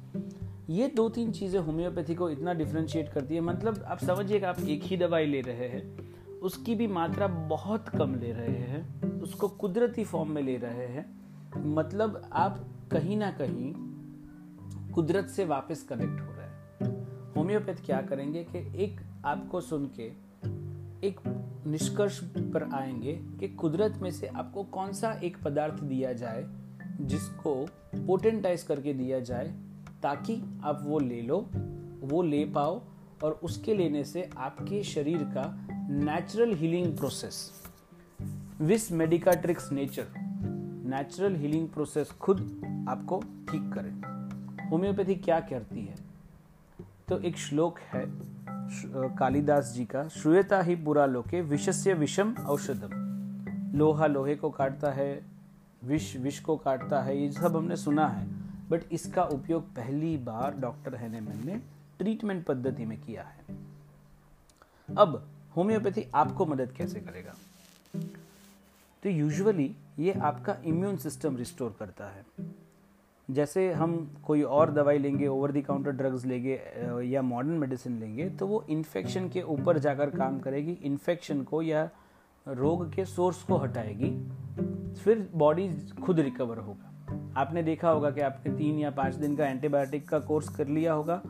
ये 0.71 0.87
दो 0.89 1.09
तीन 1.09 1.31
चीज़ें 1.33 1.59
होम्योपैथी 1.61 2.15
को 2.15 2.29
इतना 2.31 2.53
डिफ्रेंशिएट 2.55 3.09
करती 3.09 3.35
है। 3.35 3.41
मतलब 3.41 3.83
आप 3.85 3.99
समझिए 3.99 4.39
कि 4.39 4.47
आप 4.47 4.61
एक 4.61 4.83
ही 4.83 4.97
दवाई 4.97 5.27
ले 5.27 5.41
रहे 5.41 5.69
हैं, 5.69 5.83
उसकी 6.41 6.75
भी 6.75 6.87
मात्रा 6.89 7.27
बहुत 7.27 7.89
कम 7.89 8.15
ले 8.15 8.33
रहे 8.33 8.59
हैं, 8.67 9.21
उसको 9.23 9.49
कुदरती 9.49 10.05
फॉर्म 10.05 10.31
में 10.31 10.43
ले 10.43 10.57
रहे 10.57 10.87
हैं। 10.89 11.05
मतलब 11.67 12.21
आप 12.33 12.65
कहीं 12.93 13.17
ना 13.17 13.31
कहीं 13.31 13.75
कुदरत 14.91 15.27
से 15.27 15.45
वापस 15.45 15.83
कनेक्ट 15.83 16.21
हो 16.21 16.27
रहा 16.27 16.47
है। 16.47 16.89
होम्योपैथ 17.37 17.75
क्या 17.75 18.03
करेंगे 18.03 18.45
कि 18.45 18.85
एक 18.85 19.01
आपको 19.25 19.61
सुन 19.61 19.87
के, 19.87 20.03
एक 21.07 21.21
निष्कर्ष 21.67 22.21
पर 22.25 22.71
आएँगे 22.75 23.13
कि 23.13 23.49
कुदरत 23.49 23.99
में 24.03 24.11
से 24.11 24.27
आपको 24.27 24.65
कौन 24.65 24.93
सा 24.93 25.13
एक 25.13 25.43
पदार्थ 25.43 25.75
दिया 25.75 26.13
जाए 26.13 26.45
जिसको 27.01 27.69
पोटेंटाइज 28.07 28.63
करके 28.63 28.95
दिया 28.95 29.21
जाए 29.21 29.55
ताकि 30.03 30.61
आप 30.65 30.79
वो 30.83 30.99
ले 30.99 31.23
लो, 31.23 31.51
वो 32.01 32.23
ले 32.23 32.45
पाओ 32.45 32.83
और 33.25 33.41
उसके 33.43 33.75
लेने 33.75 34.05
से 34.05 34.31
आपके 34.37 34.83
शरीर 34.83 35.19
का 35.19 35.69
natural 35.91 36.55
healing 36.55 36.97
process 36.97 37.53
vis 38.61 38.93
medicatrix 38.93 39.73
nature 39.73 40.07
natural 40.85 41.37
healing 41.37 41.69
process 41.69 42.11
खुद 42.11 42.63
आपको 42.89 43.21
ठीक 43.21 43.73
करे। 43.75 43.91
होम्योपैथी 44.69 45.15
क्या 45.15 45.41
करती 45.41 45.85
है? 45.85 45.97
तो 47.09 47.19
एक 47.19 47.39
श्लोक 47.39 47.79
है 47.79 48.33
कालिदास 49.17 49.73
जी 49.73 49.85
का, 49.85 50.09
श्रूयता 50.09 50.61
ही 50.61 50.77
बुरा 50.77 51.07
लोके, 51.07 51.43
विषस्य 51.43 51.95
विषम 51.95 52.35
औषधम। 52.35 53.03
लोहा 53.79 54.07
लोहे 54.07 54.37
को 54.37 54.51
काटता 54.51 54.91
है, 54.91 55.23
विष 55.85 56.17
विष 56.17 56.41
को 56.41 56.57
काटता 56.57 57.03
है, 57.03 57.19
ये 57.19 57.33
सब 57.33 57.57
हमने 57.57 57.77
सुना 57.77 58.09
है। 58.09 58.29
बट 58.71 58.83
इसका 58.93 59.25
उपयोग 59.25 59.63
पहली 59.63 60.17
बार 60.17 60.55
डॉक्टर 60.59 60.95
हैनेमन 60.95 61.43
ने 61.45 61.63
ट्रीटमेंट 61.99 62.47
पद्धति 62.47 62.85
में 62.85 63.01
किया 63.01 63.23
है। 63.23 63.57
अब 64.99 65.29
होम्योपैथी 65.57 66.11
आपको 66.15 66.47
मदद 66.47 66.73
कैसे 66.73 67.01
करेगा? 67.01 67.35
तो 69.03 69.09
यूजुअली 69.09 69.77
ये 69.99 70.13
आपका 70.13 70.57
इम्यून 70.65 70.97
सिस्टम 70.97 71.37
रिस्टोर 71.37 71.77
करता 71.79 72.07
है। 72.07 72.27
जैसे 73.33 73.73
हम 73.73 73.95
कोई 74.25 74.43
और 74.43 74.71
दवाई 74.71 74.99
लेंगे 74.99 75.27
ओवर 75.27 75.53
दी 75.53 75.63
काउंटर 75.63 75.91
ड्रग्स 75.91 76.25
लेंगे 76.27 76.61
या 77.07 77.23
मॉडर्न 77.23 77.59
मेडिसिन 77.59 77.99
लेंगे 77.99 78.29
तो 78.31 78.47
वो 78.47 78.65
इन्फेक्शन 78.71 79.29
के 79.29 79.43
ऊपर 79.43 79.79
जाकर 79.79 80.11
काम 80.11 80.39
करेगी। 80.39 80.73
इन्फेक्शन 80.83 81.43
को 81.43 81.63
या 81.63 81.89
रोग 82.47 82.93
के 82.95 83.05
सोर्स 83.05 83.43
को 83.43 83.57
हटाएगी। 83.57 84.11
फिर 84.95 85.29
बॉडी 85.35 85.69
खुद 86.03 86.21
रिकवर 86.21 86.59
होगा। 86.59 86.89
आपने 87.37 87.63
देखा 87.63 87.91
होगा 87.91 88.11
कि 88.11 88.21
आपने 88.21 88.53
तीन 88.55 88.79
या 88.79 88.91
पाँच 88.91 89.15
दिन 89.15 89.37
का 89.37 89.47
एंटीबायोटिक 89.47 90.09
का 90.09 90.19
कोर्स 90.19 90.49
कर 90.49 90.69
लिया 90.69 90.93
होगा। 90.93 91.23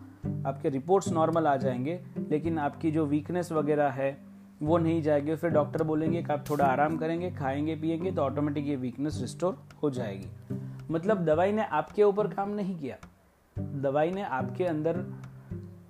आपके 0.47 0.69
रिपोर्ट्स 0.69 1.13
नॉर्मल 1.13 1.47
आ 1.47 1.57
जाएँगे, 1.57 2.01
लेकिन 2.31 2.59
आपकी 2.59 2.91
जो 2.91 3.05
वीकनेस 3.07 3.53
वगैरह 3.53 3.91
है, 3.91 4.17
वो 4.63 4.79
नहीं 4.79 5.03
जाएगी। 5.03 5.35
फिर 5.35 5.51
डॉक्टर 5.51 5.83
बोलेंगे 5.83 6.23
कि 6.23 6.33
आप 6.33 6.45
थोड़ा 6.51 6.65
आराम 6.65 6.97
करेंगे, 6.97 7.31
खाएँगे, 7.31 7.77
पिएँगे 7.77 8.13
तो 8.13 8.23
ऑटोमेटिक 8.23 8.67
ये 8.67 8.77
वीकनेस 8.77 9.19
रिस्टोर 9.21 9.59
हो 9.83 9.91
जाएगी। 9.91 10.29
मतलब 10.93 11.25
दवाई 11.25 11.53
ने 11.53 11.65
आपके 11.65 12.03
ऊपर 12.03 12.35
काम 12.35 12.51
नहीं 12.51 12.79
किया। 12.79 12.97
दवाई 13.59 14.11
ने 14.11 14.23
आपके 14.23 14.65
अंदर 14.65 15.05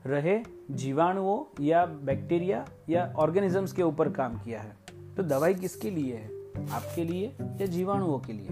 रहे 0.06 0.44
जीवाणुओं 0.70 1.64
या 1.64 1.86
बैक्टीरिया 1.86 2.66
या 2.88 3.14
ऑर्गेनिजम्स 3.16 3.72
के 3.72 3.82
ऊपर 3.82 4.10
काम 4.10 4.38
किया 4.38 4.60
है। 4.60 4.76
तो 5.16 5.22
दवाई 5.22 5.54
किसके 5.54 5.90
लिए 5.90 6.16
है? 6.16 6.26
आपके 6.70 7.04
लिए 7.04 7.36
या 7.42 7.66
जीवाणुओं 7.66 8.18
के 8.18 8.32
लिए? 8.32 8.48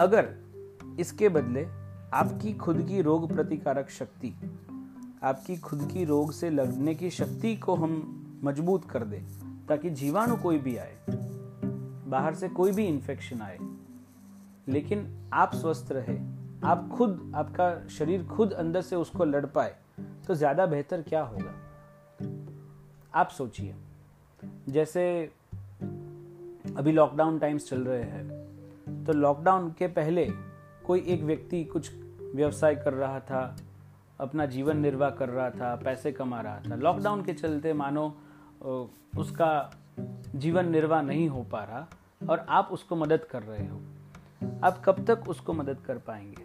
अगर 0.00 0.34
इसके 1.00 1.28
बदले 1.28 1.66
आपकी 2.14 2.54
खुद 2.54 2.82
की 2.82 3.02
रोग 3.02 3.34
प्रतिकारक 3.34 3.90
शक्ति, 3.90 4.34
आपकी 5.22 5.56
खुद 5.56 5.90
की 5.92 6.04
रोग 6.04 6.32
से 6.32 6.50
लड़ने 6.50 6.94
की 6.94 7.10
शक्ति 7.10 7.56
को 7.56 7.74
हम 7.74 7.92
मज़बूत 8.44 8.90
कर 8.90 9.04
दें, 9.04 9.22
ताकि 9.66 9.90
जीवाणु 9.90 10.36
कोई 10.36 10.58
भी 10.58 10.76
आए, 10.76 10.96
बाहर 12.06 12.34
से 12.34 12.48
कोई 12.48 12.72
भी 12.72 12.86
इन्फेक्शन 12.86 13.40
आए 13.40 13.58
लेकिन 14.68 15.06
आप 15.32 15.54
स्वस्थ 15.54 15.92
रहे, 15.92 16.16
आप 16.64 16.88
खुद, 16.88 17.32
आपका 17.34 17.86
शरीर 17.88 18.24
खुद 18.26 18.52
अंदर 18.54 18.82
से 18.82 18.96
उसको 18.96 19.24
लड़ 19.24 19.44
पाए 19.46 19.74
तो 20.26 20.34
ज़्यादा 20.34 20.66
बेहतर 20.66 21.02
क्या 21.02 21.22
होगा? 21.22 21.54
आप 23.14 23.28
सोचिए। 23.28 23.74
जैसे 24.68 25.04
अभी 26.76 26.92
लॉकडाउन 26.92 27.38
टाइम्स 27.38 27.68
चल 27.68 27.84
रहे 27.84 28.02
हैं 28.02 29.04
तो 29.04 29.12
लॉकडाउन 29.12 29.70
के 29.70 29.86
पहले 29.88 30.26
कोई 30.84 31.00
एक 31.08 31.22
व्यक्ति 31.22 31.62
कुछ 31.64 31.90
व्यवसाय 32.34 32.74
कर 32.76 32.92
रहा 32.94 33.20
था, 33.20 33.56
अपना 34.20 34.46
जीवन 34.46 34.78
निर्वाह 34.78 35.10
कर 35.10 35.28
रहा 35.28 35.50
था, 35.50 35.74
पैसे 35.76 36.12
कमा 36.12 36.40
रहा 36.40 36.60
था। 36.60 36.74
लॉकडाउन 36.76 37.22
के 37.24 37.32
चलते 37.34 37.72
मानो 37.72 38.06
उसका 39.18 39.70
जीवन 40.34 40.70
निर्वाह 40.70 41.02
नहीं 41.02 41.28
हो 41.28 41.42
पा 41.42 41.62
रहा 41.64 41.86
और 42.30 42.46
आप 42.48 42.68
उसको 42.72 42.96
मदद 42.96 43.24
कर 43.24 43.42
रहे 43.42 43.66
हो। 43.66 43.80
आप 44.42 44.82
कब 44.84 45.04
तक 45.04 45.28
उसको 45.28 45.52
मदद 45.52 45.78
कर 45.86 45.98
पाएँगे? 45.98 46.42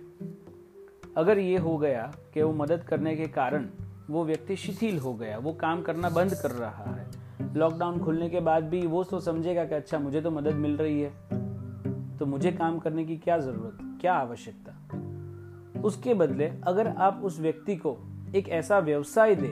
अगर 1.17 1.37
ये 1.37 1.57
हो 1.57 1.77
गया 1.77 2.13
कि 2.33 2.41
वो 2.41 2.53
मदद 2.53 2.83
करने 2.83 3.15
के 3.15 3.27
कारण 3.27 3.69
वो 4.09 4.25
व्यक्ति 4.25 4.55
शिथिल 4.55 4.99
हो 4.99 5.13
गया, 5.13 5.37
वो 5.37 5.53
काम 5.53 5.81
करना 5.81 6.09
बंद 6.09 6.33
कर 6.33 6.51
रहा 6.51 6.83
है 6.85 7.07
लॉकडाउन 7.55 7.99
खुलने 7.99 8.29
के 8.29 8.39
बाद 8.39 8.63
भी 8.63 8.87
वो 8.87 9.03
तो 9.03 9.19
समझेगा 9.19 9.65
कि 9.65 9.75
अच्छा 9.75 9.99
मुझे 9.99 10.21
तो 10.21 10.31
मदद 10.31 10.53
मिल 10.53 10.77
रही 10.77 11.01
है 11.01 12.17
तो 12.17 12.25
मुझे 12.25 12.51
काम 12.51 12.79
करने 12.79 13.05
की 13.05 13.17
क्या 13.17 13.37
ज़रूरत, 13.37 13.97
क्या 14.01 14.13
आवश्यकता? 14.13 15.81
उसके 15.81 16.13
बदले 16.13 16.51
अगर 16.63 16.87
आप 16.87 17.21
उस 17.23 17.39
व्यक्ति 17.39 17.75
को 17.75 17.97
एक 18.35 18.49
ऐसा 18.49 18.79
व्यवसाय 18.79 19.35
दे 19.35 19.51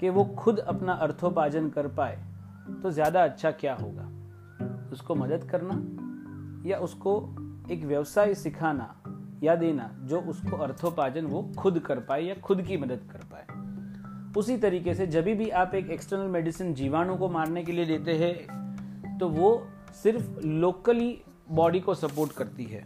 कि 0.00 0.10
वो 0.10 0.24
खुद 0.24 0.58
अपना 0.58 0.92
अर्थोपार्जन 0.92 1.68
कर 1.68 1.86
पाए 1.86 2.22
तो 2.82 2.90
ज़्यादा 2.90 3.24
अच्छा 3.24 3.50
क्या 3.50 3.74
होगा? 3.74 4.08
उसको 4.92 5.14
मदद 5.14 5.44
करना 5.44 6.68
या 6.68 6.78
उसको 6.78 7.20
एक 7.70 7.84
व्यवसाय 7.84 8.34
सिखाना 8.34 8.94
या 9.42 9.54
देना, 9.54 9.90
जो 10.00 10.20
उसको 10.20 10.56
अर्थोपार्जन 10.56 11.26
वो 11.26 11.42
खुद 11.58 11.78
कर 11.78 12.00
पाए 12.00 12.22
या 12.22 12.34
खुद 12.34 12.62
की 12.62 12.76
मदद 12.76 13.08
कर 13.12 13.24
पाए। 13.24 13.58
उसी 14.36 14.56
तरीके 14.56 14.94
से 14.94 15.06
जब 15.06 15.24
भी 15.24 15.48
आप 15.50 15.74
एक 15.74 15.90
एक्सटर्नल 15.90 16.28
मेडिसिन 16.28 16.74
जीवाणु 16.74 17.16
को 17.16 17.28
मारने 17.28 17.64
के 17.64 17.72
लिए 17.72 17.86
देते 17.86 18.12
हैं 18.14 19.18
तो 19.18 19.28
वो 19.28 19.50
सिर्फ़ 20.02 20.40
लोकली 20.40 21.16
बॉडी 21.50 21.80
को 21.80 21.94
सपोर्ट 21.94 22.32
करती 22.32 22.64
है। 22.64 22.84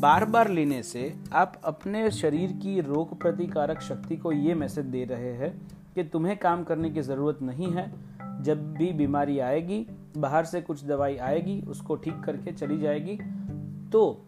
बार 0.00 0.24
बार 0.24 0.48
लेने 0.48 0.82
से 0.82 1.14
आप 1.32 1.60
अपने 1.64 2.10
शरीर 2.10 2.52
की 2.52 2.80
रोग 2.80 3.18
प्रतिकारक 3.20 3.80
शक्ति 3.80 4.16
को 4.16 4.32
ये 4.32 4.54
मैसेज 4.54 4.86
दे 4.86 5.04
रहे 5.04 5.32
हैं 5.34 5.50
कि 5.94 6.04
तुम्हें 6.04 6.36
काम 6.36 6.64
करने 6.64 6.90
की 6.90 7.02
ज़रूरत 7.02 7.38
नहीं 7.42 7.70
है। 7.72 7.90
जब 8.42 8.72
भी 8.74 8.92
बीमारी 8.92 9.38
आएगी, 9.38 9.86
बाहर 10.16 10.44
से 10.44 10.60
कुछ 10.60 10.84
दवाई 10.84 11.16
आएगी, 11.16 11.60
उसको 11.60 11.96
ठीक 11.96 12.20
करके 12.20 12.52
चली 12.52 12.78
जाएगी 12.78 13.18
तो 13.92 14.24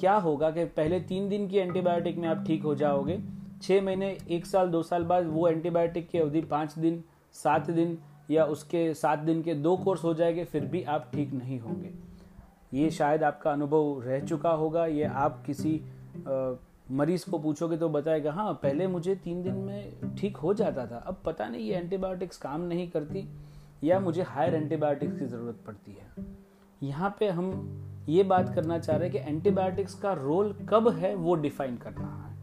क्या 0.00 0.14
होगा 0.14 0.50
कि 0.50 0.64
पहले 0.64 1.00
तीन 1.00 1.28
दिन 1.28 1.48
की 1.48 1.56
एंटीबायोटिक 1.56 2.16
में 2.16 2.28
आप 2.28 2.44
ठीक 2.46 2.62
हो 2.62 2.74
जाओगे 2.74 3.20
छः 3.62 3.82
महीने 3.82 4.18
एक 4.30 4.46
साल 4.46 4.68
दो 4.68 4.82
साल 4.82 5.04
बाद 5.04 5.26
वो 5.26 5.48
एंटीबायोटिक 5.48 6.08
की 6.08 6.18
अवधि 6.18 6.40
पाँच 6.40 6.78
दिन 6.78 7.04
सात 7.32 7.70
दिन 7.70 7.98
या 8.30 8.44
उसके 8.44 8.94
सात 8.94 9.18
दिन 9.18 9.42
के 9.42 9.54
दो 9.54 9.76
कोर्स 9.76 10.04
हो 10.04 10.14
जाएँगे 10.14 10.44
फिर 10.44 10.64
भी 10.64 10.82
आप 10.82 11.10
ठीक 11.14 11.32
नहीं 11.32 11.60
होंगे। 11.60 11.90
ये 12.74 12.90
शायद 12.90 13.24
आपका 13.24 13.52
अनुभव 13.52 14.02
रह 14.02 14.20
चुका 14.20 14.50
होगा 14.50 14.86
ये 14.86 15.04
आप 15.04 15.42
किसी 15.46 15.80
आ, 16.28 16.54
मरीज़ 16.90 17.30
को 17.30 17.38
पूछोगे 17.38 17.76
तो 17.76 17.88
बताएगा 17.88 18.32
हाँ 18.32 18.52
पहले 18.62 18.86
मुझे 18.86 19.14
तीन 19.14 19.42
दिन 19.42 19.54
में 19.54 20.14
ठीक 20.16 20.36
हो 20.36 20.54
जाता 20.54 20.86
था 20.86 20.96
अब 20.96 21.22
पता 21.24 21.48
नहीं 21.48 21.62
ये 21.62 21.74
एंटीबायोटिक्स 21.74 22.36
काम 22.36 22.60
नहीं 22.60 22.88
करती 22.90 23.28
या 23.84 24.00
मुझे 24.00 24.22
हायर 24.22 24.54
एंटीबायोटिक्स 24.54 25.18
की 25.18 25.26
ज़रूरत 25.26 25.58
पड़ती 25.66 25.92
है। 25.92 26.26
यहाँ 26.82 27.16
पे 27.20 27.28
हम 27.28 27.50
ये 28.08 28.22
बात 28.22 28.54
करना 28.54 28.78
चाह 28.78 28.96
रहे 28.96 29.08
हैं 29.08 29.24
कि 29.24 29.30
एंटीबायोटिक्स 29.30 29.94
का 29.94 30.12
रोल 30.12 30.52
कब 30.68 30.88
है 30.88 31.14
वो 31.14 31.34
डिफाइन 31.34 31.76
करना 31.76 32.06
है। 32.06 32.34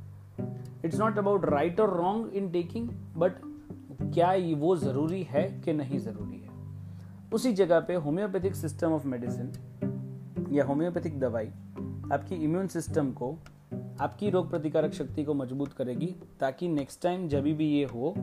इट्स 0.86 1.00
नॉट 1.00 1.18
अबाउट 1.18 1.46
राइट 1.46 1.80
और 1.80 1.98
रॉन्ग 1.98 2.34
इन 2.34 2.52
टेकिंग 2.52 2.90
बट 3.18 3.34
क्या 4.14 4.34
ये 4.34 4.56
वो 4.56 4.76
ज़रूरी 4.76 5.24
है 5.24 5.62
कि 5.66 5.74
नहीं 5.74 6.00
ज़रूरी 6.00 6.40
है? 6.40 6.50
उसी 7.34 7.54
जगह 7.54 7.80
पे 7.80 7.96
होम्योपैथिक 7.96 8.56
सिस्टम 8.56 8.92
ऑफ़ 8.92 9.08
मेडिसिन 9.08 9.52
या 10.52 10.66
होम्योपैथिक 10.66 11.20
दवाई 11.20 11.48
आपकी 12.14 12.36
इम्यून 12.36 12.68
सिस्टम 12.68 13.12
को, 13.12 13.38
आपकी 14.02 14.30
रोग 14.30 14.50
प्रतिकारक 14.50 14.94
शक्ति 14.94 15.24
को 15.24 15.34
मज़बूत 15.34 15.74
करेगी 15.74 16.16
ताकि 16.40 16.68
नेक्स्ट 16.68 17.02
टाइम 17.02 17.28
जब 17.28 17.44
भी 17.44 17.66
ये 17.66 17.86
हो, 17.86 18.14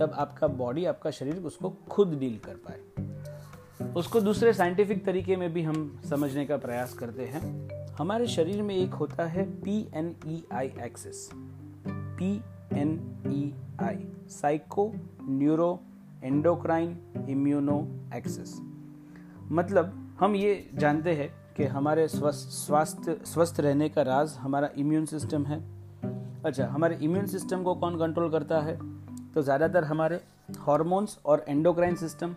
तब 0.00 0.12
आपका 0.14 0.46
बॉडी 0.46 0.84
आपका 0.84 1.10
शरीर 1.10 1.36
उसको 1.36 1.70
खुद 1.70 2.14
डील 2.14 2.38
कर 2.38 2.54
पाए। 2.54 2.80
उसको 3.96 4.20
दूसरे 4.20 4.52
साइंटिफिक 4.52 5.04
तरीके 5.04 5.36
में 5.36 5.52
भी 5.52 5.62
हम 5.62 6.00
समझने 6.10 6.44
का 6.46 6.56
प्रयास 6.56 6.94
करते 6.94 7.24
हैं। 7.24 7.42
हमारे 7.98 8.26
शरीर 8.26 8.62
में 8.62 8.74
एक 8.74 8.94
होता 8.94 9.24
है 9.24 9.44
P 9.62 9.78
N 9.94 10.14
E 10.26 10.42
I 10.52 10.66
axis 10.66 11.28
P 11.88 12.30
N 12.72 12.92
E 13.26 13.52
I 13.80 14.06
psycho 14.30 14.90
neuro 15.22 15.80
endocrine 16.24 16.96
immuno 17.28 17.76
axis 18.14 18.58
मतलब 19.50 20.16
हम 20.20 20.34
ये 20.36 20.70
जानते 20.74 21.12
हैं 21.12 21.28
कि 21.56 21.64
हमारे 21.64 22.06
स्वस्थ, 22.08 22.48
स्वास्थ्य, 22.48 23.16
स्वस्थ 23.24 23.60
रहने 23.60 23.88
का 23.88 24.02
राज 24.02 24.34
हमारा 24.38 24.70
इम्यून 24.78 25.04
सिस्टम 25.06 25.44
है। 25.44 25.60
अच्छा 26.44 26.66
हमारे 26.66 26.98
इम्यून 27.02 27.26
सिस्टम 27.26 27.62
को 27.62 27.74
कौन 27.74 27.98
कंट्रोल 27.98 28.30
करता 28.30 28.60
है? 28.60 28.76
तो 29.32 29.42
ज़्यादातर 29.42 29.84
हमारे 29.84 30.20
हॉर्मोन्स 30.60 31.18
और 31.26 31.44
एंडोक्राइन 31.48 31.94
सिस्टम 31.96 32.34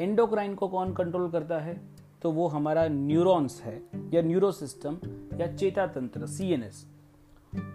एंडोक्राइन 0.00 0.54
को 0.54 0.68
कौन 0.68 0.92
कंट्रोल 0.92 1.30
करता 1.30 1.58
है? 1.58 1.80
तो 2.22 2.30
वो 2.32 2.46
हमारा 2.48 2.88
न्यूरॉन्स 2.88 3.62
है, 3.62 3.82
या 4.14 4.22
न्यूरो 4.22 4.52
सिस्टम 4.52 4.98
या 5.40 5.46
चेता 5.46 5.86
तंत्र 5.86 6.26
सी 6.26 6.56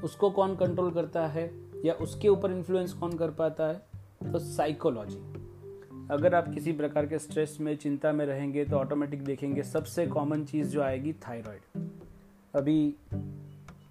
उसको 0.03 0.29
कौन 0.29 0.55
कंट्रोल 0.55 0.91
करता 0.91 1.27
है, 1.27 1.51
या 1.85 1.93
उसके 1.93 2.29
ऊपर 2.29 2.51
इन्फ्लुएंस 2.51 2.93
कौन 2.93 3.17
कर 3.17 3.31
पाता 3.31 3.67
है? 3.67 3.81
तो 4.31 4.39
साइकोलॉजी 4.39 5.17
अगर 6.11 6.35
आप 6.35 6.53
किसी 6.53 6.71
प्रकार 6.71 7.05
के 7.05 7.19
स्ट्रेस 7.19 7.57
में, 7.61 7.77
चिंता 7.77 8.11
में 8.11 8.25
रहेंगे 8.25 8.65
तो 8.65 8.77
ऑटोमेटिक 8.77 9.23
देखेंगे, 9.25 9.63
सबसे 9.63 10.07
कॉमन 10.07 10.45
चीज़ 10.45 10.69
जो 10.69 10.81
आएगी 10.81 11.13
थायराइड 11.13 11.89
अभी 12.55 12.95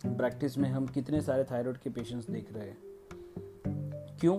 प्रैक्टिस 0.06 0.58
में 0.58 0.68
हम 0.68 0.86
कितने 0.86 1.20
सारे 1.20 1.44
थायराइड 1.44 1.76
के 1.76 1.90
पेशेंट्स 1.90 2.30
देख 2.30 2.52
रहे 2.52 2.68
हैं। 2.68 2.78
क्यों? 4.20 4.36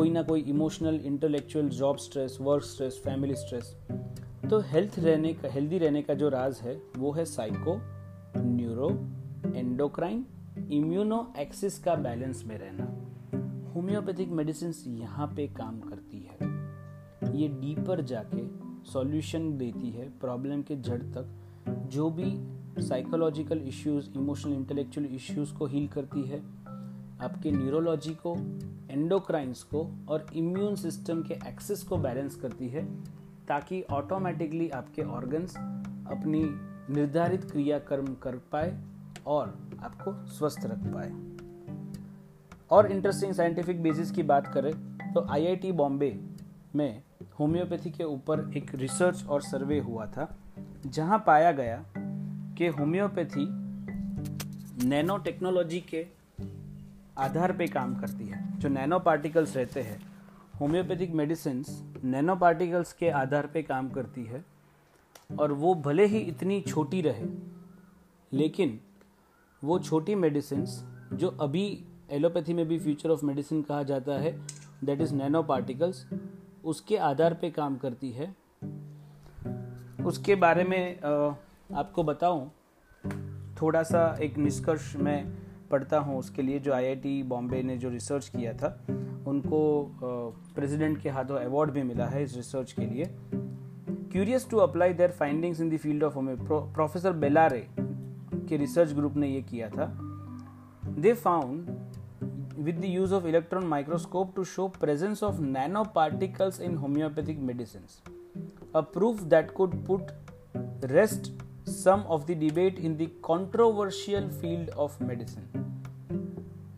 कोई 0.00 0.10
ना 0.10 0.22
कोई 0.22 0.40
emotional 0.40 0.94
intellectual 0.94 1.68
job 1.68 1.96
stress 1.96 2.38
work 2.40 2.62
stress 2.64 3.00
family 3.04 3.34
stress 3.34 3.76
तो 4.50 4.58
हेल्थ 4.60 4.98
रहने 4.98 5.32
का 5.34 5.48
हेल्दी 5.48 5.78
रहने 5.78 6.02
का 6.02 6.14
जो 6.14 6.28
राज 6.28 6.60
है, 6.60 6.82
वो 6.98 7.12
है 7.12 7.24
psycho 7.24 7.74
neuro 8.36 8.88
endocrine 9.54 10.24
immuno 10.70 11.32
axis 11.38 11.78
का 11.78 11.94
बैलेंस 11.94 12.44
में 12.46 12.58
रहना। 12.58 12.84
होम्योपैथिक 13.74 14.28
मेडिसिन 14.28 14.72
यहाँ 14.86 15.26
पे 15.26 15.46
काम 15.46 15.80
करती 15.80 16.18
है। 16.18 16.48
ये 17.40 17.48
डीपर 17.48 18.00
जाके 18.00 18.46
सॉल्यूशन 18.90 19.56
देती 19.58 19.90
है 19.90 20.08
प्रॉब्लम 20.20 20.62
के 20.62 20.76
जड़ 20.76 21.02
तक। 21.02 21.36
जो 21.68 22.10
भी 22.10 22.32
psychological 22.82 23.58
issues 23.58 24.10
emotional 24.16 24.52
intellectual 24.52 25.06
issues 25.06 25.54
को 25.54 25.66
हील 25.66 25.88
करती 25.88 26.22
है 26.22 26.59
आपके 27.22 27.50
न्यूरोलॉजी 27.50 28.14
को 28.14 28.34
एंडोक्राइंस 28.90 29.62
को 29.62 30.06
और 30.08 30.26
इम्यून 30.34 30.74
सिस्टम 30.76 31.22
के 31.22 31.34
एक्सेस 31.34 31.82
को 31.82 31.96
बैलेंस 31.96 32.36
करती 32.36 32.68
है 32.68 32.84
ताकि 33.48 33.82
ऑटोमेटिकली 33.82 34.68
आपके 34.70 35.02
ऑर्गन्स 35.02 35.56
अपनी 36.10 36.42
निर्धारित 36.94 37.50
क्रियाकर्म 37.50 38.14
कर 38.14 38.36
पाए 38.52 38.78
और 39.26 39.70
आपको 39.82 40.12
स्वस्थ 40.26 40.64
रख 40.64 40.78
पाए। 40.94 41.12
और 42.70 42.90
इंटरेस्टिंग 42.92 43.32
साइंटिफिक 43.32 43.82
बेसिस 43.82 44.10
की 44.10 44.22
बात 44.22 44.46
करें 44.46 44.72
तो 45.14 45.26
आईआईटी 45.30 45.72
बॉम्बे 45.72 46.20
में 46.76 47.02
होम्योपैथी 47.38 47.90
के 47.90 48.04
ऊपर 48.04 48.50
एक 48.56 48.74
रिसर्च 48.74 49.24
और 49.26 49.42
सर्वे 49.42 49.78
हुआ 49.78 50.06
था, 50.06 50.38
जहाँ 50.86 51.24
पाया 51.26 51.52
गया 51.52 51.84
कि 52.58 52.66
होम्योपैथी 52.66 53.46
नैनो 54.88 55.16
टेक्नोलॉजी 55.18 55.80
के 55.80 56.06
आधार 57.20 57.52
पे 57.52 57.66
काम 57.68 57.94
करती 57.94 58.26
है, 58.26 58.42
जो 58.58 58.68
नैनो 58.68 58.98
पार्टिकल्स 58.98 59.56
रहते 59.56 59.82
हैं 59.82 60.00
होम्योपैथिक 60.60 61.12
मेडिसिन 61.12 61.64
नैनो 62.04 62.36
पार्टिकल्स 62.36 62.92
के 62.92 63.08
आधार 63.10 63.46
पे 63.46 63.62
काम 63.62 63.88
करती 63.88 64.24
है, 64.24 64.44
और 65.38 65.52
वो 65.52 65.74
भले 65.76 66.06
ही 66.06 66.18
इतनी 66.18 66.60
छोटी 66.60 67.00
रहे, 67.00 67.26
लेकिन 68.32 68.78
वो 69.62 69.78
छोटी 69.78 70.14
मेडिसिन 70.14 70.64
जो 71.12 71.28
अभी 71.40 71.66
एलोपैथी 72.10 72.54
में 72.54 72.66
भी 72.68 72.78
फ्यूचर 72.78 73.10
ऑफ़ 73.10 73.24
मेडिसिन 73.24 73.62
कहा 73.62 73.82
जाता 73.82 74.18
है 74.20 74.32
दैट 74.84 75.00
इज़ 75.00 75.14
नैनो 75.14 75.42
पार्टिकल्स 75.42 76.06
उसके 76.64 76.96
आधार 76.98 77.34
पे 77.34 77.50
काम 77.50 77.76
करती 77.76 78.10
है। 78.10 78.34
उसके 80.04 80.34
बारे 80.36 80.64
में 80.64 81.00
आपको 81.02 82.02
बताऊँ, 82.02 82.50
थोड़ा 83.60 83.82
सा 83.82 84.02
एक 84.22 84.38
निष्कर्ष 84.38 84.94
मैं 84.96 85.24
पढ़ता 85.70 85.98
हूँ 85.98 86.18
उसके 86.18 86.42
लिए 86.42 86.58
जो 86.58 86.72
आईआईटी 86.72 87.22
बॉम्बे 87.24 87.62
ने 87.62 87.76
जो 87.78 87.88
रिसर्च 87.90 88.28
किया 88.28 88.52
था, 88.52 88.68
उनको 89.26 89.60
प्रेजिडेंट 90.54 91.00
के 91.02 91.08
हाथों 91.08 91.40
एवॉर्ड 91.40 91.70
भी 91.70 91.82
मिला 91.82 92.06
है 92.06 92.22
इस 92.24 92.36
रिसर्च 92.36 92.72
के 92.72 92.86
लिए। 92.86 93.04
Curious 94.12 94.48
to 94.50 94.58
apply 94.58 94.94
their 94.94 95.10
findings 95.18 95.60
in 95.60 95.70
the 95.70 95.76
field 95.78 96.04
of 96.04 96.14
homeopathy 96.14 96.60
professor 96.74 97.12
Bellare 97.24 97.66
के 97.78 98.56
रिसर्च 98.56 98.92
ग्रुप 98.92 99.16
ने 99.16 99.28
ये 99.28 99.42
किया 99.42 99.68
था। 99.68 99.86
They 100.98 101.12
found 101.14 101.68
with 102.58 102.80
the 102.80 102.84
use 102.84 103.14
of 103.14 103.26
electron 103.26 103.66
microscope 103.66 104.34
to 104.36 104.44
show 104.44 104.66
presence 104.80 105.22
of 105.22 105.40
nano 105.40 105.84
particles 105.94 106.60
in 106.60 106.76
homeopathic 106.76 107.38
medicine 107.40 107.82
a 108.74 108.80
proof 108.94 109.22
that 109.24 109.50
could 109.50 109.76
put 109.86 110.10
rest 110.92 111.32
some 111.70 112.04
of 112.08 112.24
the 112.24 112.38
debate 112.38 112.78
in 112.78 112.96
the 112.96 113.08
controversial 113.22 114.28
field 114.30 114.70
of 114.70 115.02
medicine 115.04 115.49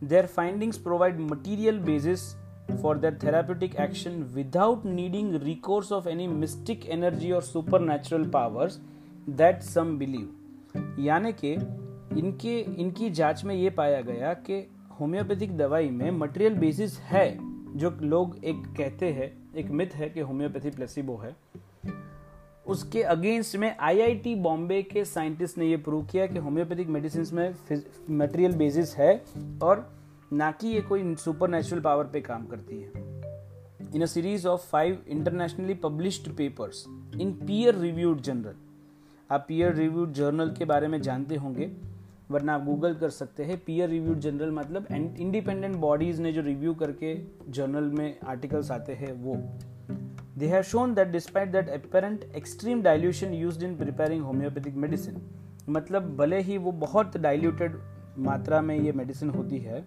their 0.09 0.27
findings 0.27 0.77
provide 0.77 1.19
material 1.19 1.77
basis 1.77 2.35
for 2.81 2.95
their 2.95 3.11
therapeutic 3.11 3.77
action 3.79 4.29
without 4.35 4.85
needing 4.85 5.39
recourse 5.39 5.91
of 5.91 6.07
any 6.07 6.27
mystic 6.27 6.87
energy 6.89 7.31
or 7.31 7.41
supernatural 7.41 8.25
powers 8.27 8.79
that 9.27 9.63
some 9.63 9.97
believe. 9.97 10.29
यानी 10.99 11.33
कि 11.33 11.53
इनके 12.19 12.59
इनकी 12.59 13.09
जाँच 13.09 13.43
में 13.43 13.55
ये 13.55 13.69
पाया 13.69 14.01
गया 14.01 14.33
कि 14.33 14.59
होम्योपैथिक 14.99 15.57
दवाई 15.57 15.89
में 15.89 16.09
मटेरियल 16.11 16.53
बेसिस 16.53 16.97
है 17.11 17.27
जो 17.77 17.97
लोग 18.01 18.37
एक 18.45 18.63
कहते 18.77 19.11
हैं 19.13 19.31
एक 19.55 19.69
मिथ 19.71 19.95
है 19.95 20.09
कि 20.09 20.19
होम्योपैथी 20.19 20.69
प्लेसिबो 20.69 21.15
है 21.17 21.35
उसके 22.67 23.01
अगेंस्ट 23.03 23.55
में 23.55 23.75
आईआईटी 23.79 24.33
बॉम्बे 24.35 24.81
के 24.83 25.03
साइंटिस्ट 25.05 25.57
ने 25.57 25.65
ये 25.65 25.77
प्रूव 25.77 26.05
किया 26.05 26.25
कि 26.27 26.39
होम्योपैथिक 26.39 26.87
मेडिसिन 26.87 27.25
में 27.33 27.55
मटेरियल 28.09 28.55
बेसिस 28.55 28.95
है 28.95 29.13
और 29.63 29.87
ना 30.33 30.51
कि 30.51 30.67
ये 30.67 30.81
कोई 30.81 31.15
सुपर 31.15 31.49
नेचुरल 31.49 31.81
पावर 31.81 32.03
पे 32.03 32.21
काम 32.21 32.45
करती 32.45 32.81
है। 32.81 32.91
In 33.95 34.01
a 34.01 34.05
series 34.05 34.47
of 34.47 34.61
five 34.61 35.03
internationally 35.07 35.73
published 35.73 36.31
papers 36.31 36.85
in 37.21 37.31
peer 37.47 37.75
reviewed 37.75 38.21
journal 38.21 38.55
आप 39.29 39.45
पीयर 39.47 39.73
रिव्यूड 39.73 40.13
जर्नल 40.13 40.49
के 40.49 40.65
बारे 40.65 40.87
में 40.87 41.01
जानते 41.01 41.35
होंगे, 41.35 41.71
वरना 42.31 42.53
आप 42.55 42.63
गूगल 42.65 42.93
कर 42.95 43.09
सकते 43.09 43.43
हैं। 43.43 43.57
पीयर 43.57 43.89
रिव्यूड 43.89 44.19
जर्नल 44.19 44.51
मतलब 44.51 44.87
इंडिपेंडेंट 44.91 45.75
बॉडीज 45.75 46.19
ने 46.19 46.33
जो 46.33 46.41
रिव्यू 46.41 46.73
करके 46.73 47.15
जर्नल 47.49 47.91
में 47.91 48.19
आर्टिकल्स 48.19 48.71
आते 48.71 48.93
हैं 48.93 49.11
वो। 49.13 49.35
They 50.37 50.47
have 50.47 50.63
shown 50.67 50.93
that 50.95 51.11
despite 51.11 51.51
that 51.51 51.67
apparent 51.69 52.23
extreme 52.35 52.79
dilution 52.81 53.33
used 53.33 53.63
in 53.63 53.73
preparing 53.77 54.21
homeopathic 54.21 54.77
medicine, 54.83 55.19
मतलब 55.69 56.15
भले 56.17 56.39
ही 56.41 56.57
वो 56.57 56.71
बहुत 56.71 57.17
डाइल्यूटेड 57.17 57.75
मात्रा 58.19 58.61
में 58.61 58.75
ये 58.75 58.91
मेडिसिन 58.91 59.29
होती 59.29 59.57
है 59.57 59.83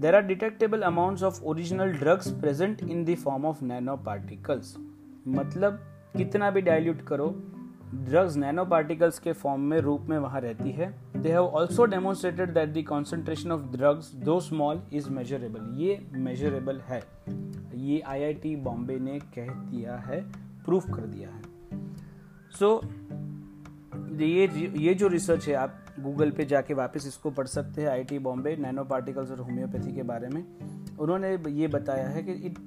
there 0.00 0.14
are 0.14 0.22
detectable 0.22 0.82
amounts 0.82 1.22
of 1.22 1.42
original 1.44 1.92
drugs 1.92 2.30
present 2.30 2.82
in 2.82 3.04
the 3.04 3.14
form 3.14 3.44
of 3.44 3.64
nano 3.64 3.96
particles 3.96 4.74
मतलब 5.28 5.78
कितना 6.16 6.50
भी 6.50 6.60
डाइल्यूट 6.60 7.02
करो 7.08 7.28
ड्रग्स 7.94 8.36
नैनो 8.36 8.64
पार्टिकल्स 8.64 9.18
के 9.18 9.32
फॉर्म 9.32 9.60
में 9.60 9.78
रूप 9.78 10.06
में 10.08 10.18
वहाँ 10.18 10.40
रहती 10.40 10.70
है। 10.70 10.92
They 11.16 11.32
have 11.32 11.44
also 11.44 11.84
demonstrated 11.84 12.54
that 12.54 12.68
the 12.68 12.86
concentration 12.88 13.52
of 13.52 13.62
drugs 13.76 14.12
though 14.14 14.40
small 14.40 14.82
is 14.92 15.10
measurable 15.10 15.72
ये 15.82 16.00
मेजरेबल 16.12 16.80
है। 16.88 17.02
ये 17.76 18.00
आईआईटी 18.00 18.56
बॉम्बे 18.56 18.98
ने 18.98 19.18
कह 19.38 19.48
दिया 19.70 19.96
है 19.96 20.20
प्रूफ 20.64 20.84
कर 20.94 21.06
दिया 21.06 21.28
है। 21.28 21.42
सो 22.58 22.80
so, 22.82 24.20
ये 24.20 24.46
ये 24.76 24.94
जो 24.94 25.08
रिसर्च 25.08 25.48
है 25.48 25.54
आप 25.54 25.82
गूगल 26.00 26.30
पे 26.30 26.44
जाके 26.44 26.74
वापस 26.74 27.06
इसको 27.06 27.30
पढ़ 27.30 27.46
सकते 27.46 27.82
हैं 27.82 27.88
आईआईटी 27.88 28.18
बॉम्बे 28.18 28.56
नैनो 28.56 28.84
पार्टिकल्स 28.84 29.30
और 29.30 29.40
होम्योपैथी 29.40 29.92
के 29.92 30.02
बारे 30.02 30.28
में। 30.28 30.44
उन्होंने 30.98 31.36
ये 31.52 31.68
बताया 31.68 32.08
है 32.08 32.22
कि 32.22 32.32
इट 32.32 32.58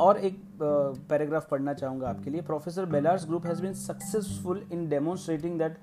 और 0.00 0.18
एक 0.18 0.38
पैराग्राफ 0.62 1.48
पढ़ना 1.50 1.72
चाहूँगा 1.74 2.08
आपके 2.08 2.30
लिए। 2.30 2.42
Professor 2.42 2.86
Bellare's 2.86 3.26
group 3.26 3.46
has 3.46 3.62
been 3.62 3.72
successful 3.72 4.64
in 4.72 4.88
demonstrating 4.88 5.58
that 5.58 5.78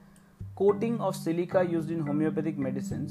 coating 0.56 1.02
of 1.02 1.16
silica 1.16 1.62
use 1.62 1.92
in 1.94 2.02
homeopathic 2.02 2.58
medicine 2.58 3.08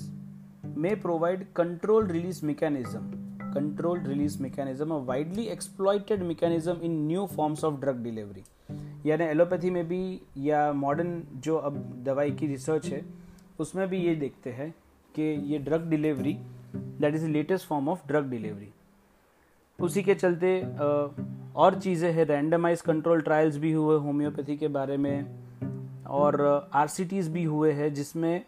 may 0.79 0.95
provide 0.95 1.47
control 1.57 2.07
release 2.07 2.47
mechanism 2.47 3.26
controlled 3.57 4.07
release 4.13 4.39
mechanism, 4.47 4.93
a 4.93 4.99
widely 5.11 5.49
exploited 5.51 6.23
mechanism 6.31 6.81
in 6.83 6.97
new 7.09 7.27
forms 7.37 7.65
of 7.69 7.81
drug 7.85 8.03
delivery. 8.07 8.45
यानी 9.07 9.25
allopathy 9.25 9.71
में 9.71 9.87
भी 9.89 10.01
या 10.47 10.73
modern 10.73 11.23
जो 11.45 11.57
अब 11.57 11.77
दवाई 12.05 12.31
की 12.31 12.47
research 12.47 12.87
है, 12.87 13.05
उसमें 13.59 13.87
भी 13.89 13.99
ये 13.99 14.15
देखते 14.15 14.51
हैं 14.53 14.71
कि 15.15 15.23
ये 15.53 15.59
drug 15.59 15.89
delivery 15.91 16.33
that 16.75 17.15
is 17.15 17.25
the 17.27 17.29
latest 17.31 17.67
form 17.67 17.89
of 17.89 18.07
drug 18.09 18.31
delivery 18.31 18.69
उसी 19.79 20.03
के 20.03 20.15
चलते 20.15 20.61
और 21.57 21.79
चीज़ें 21.81 22.11
हैं 22.13 22.25
रैंडमाइज 22.25 22.81
कंट्रोल 22.81 23.21
ट्रायल्स 23.21 23.57
भी 23.57 23.73
हुए 23.73 23.97
होम्योपैथी 23.99 24.57
के 24.57 24.69
बारे 24.69 24.97
में, 24.97 25.27
और 26.07 26.69
आर 26.75 26.89
भी 27.31 27.45
हुए 27.45 27.73
हैं, 27.73 27.93
जिसमें 27.95 28.45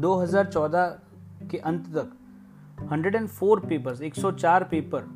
2014 0.00 0.90
के 1.50 1.58
अंत 1.58 1.86
तक 1.96 2.12
104 2.86 3.68
पेपर्स 3.68 4.00
104 4.00 4.62
पेपर 4.62 5.08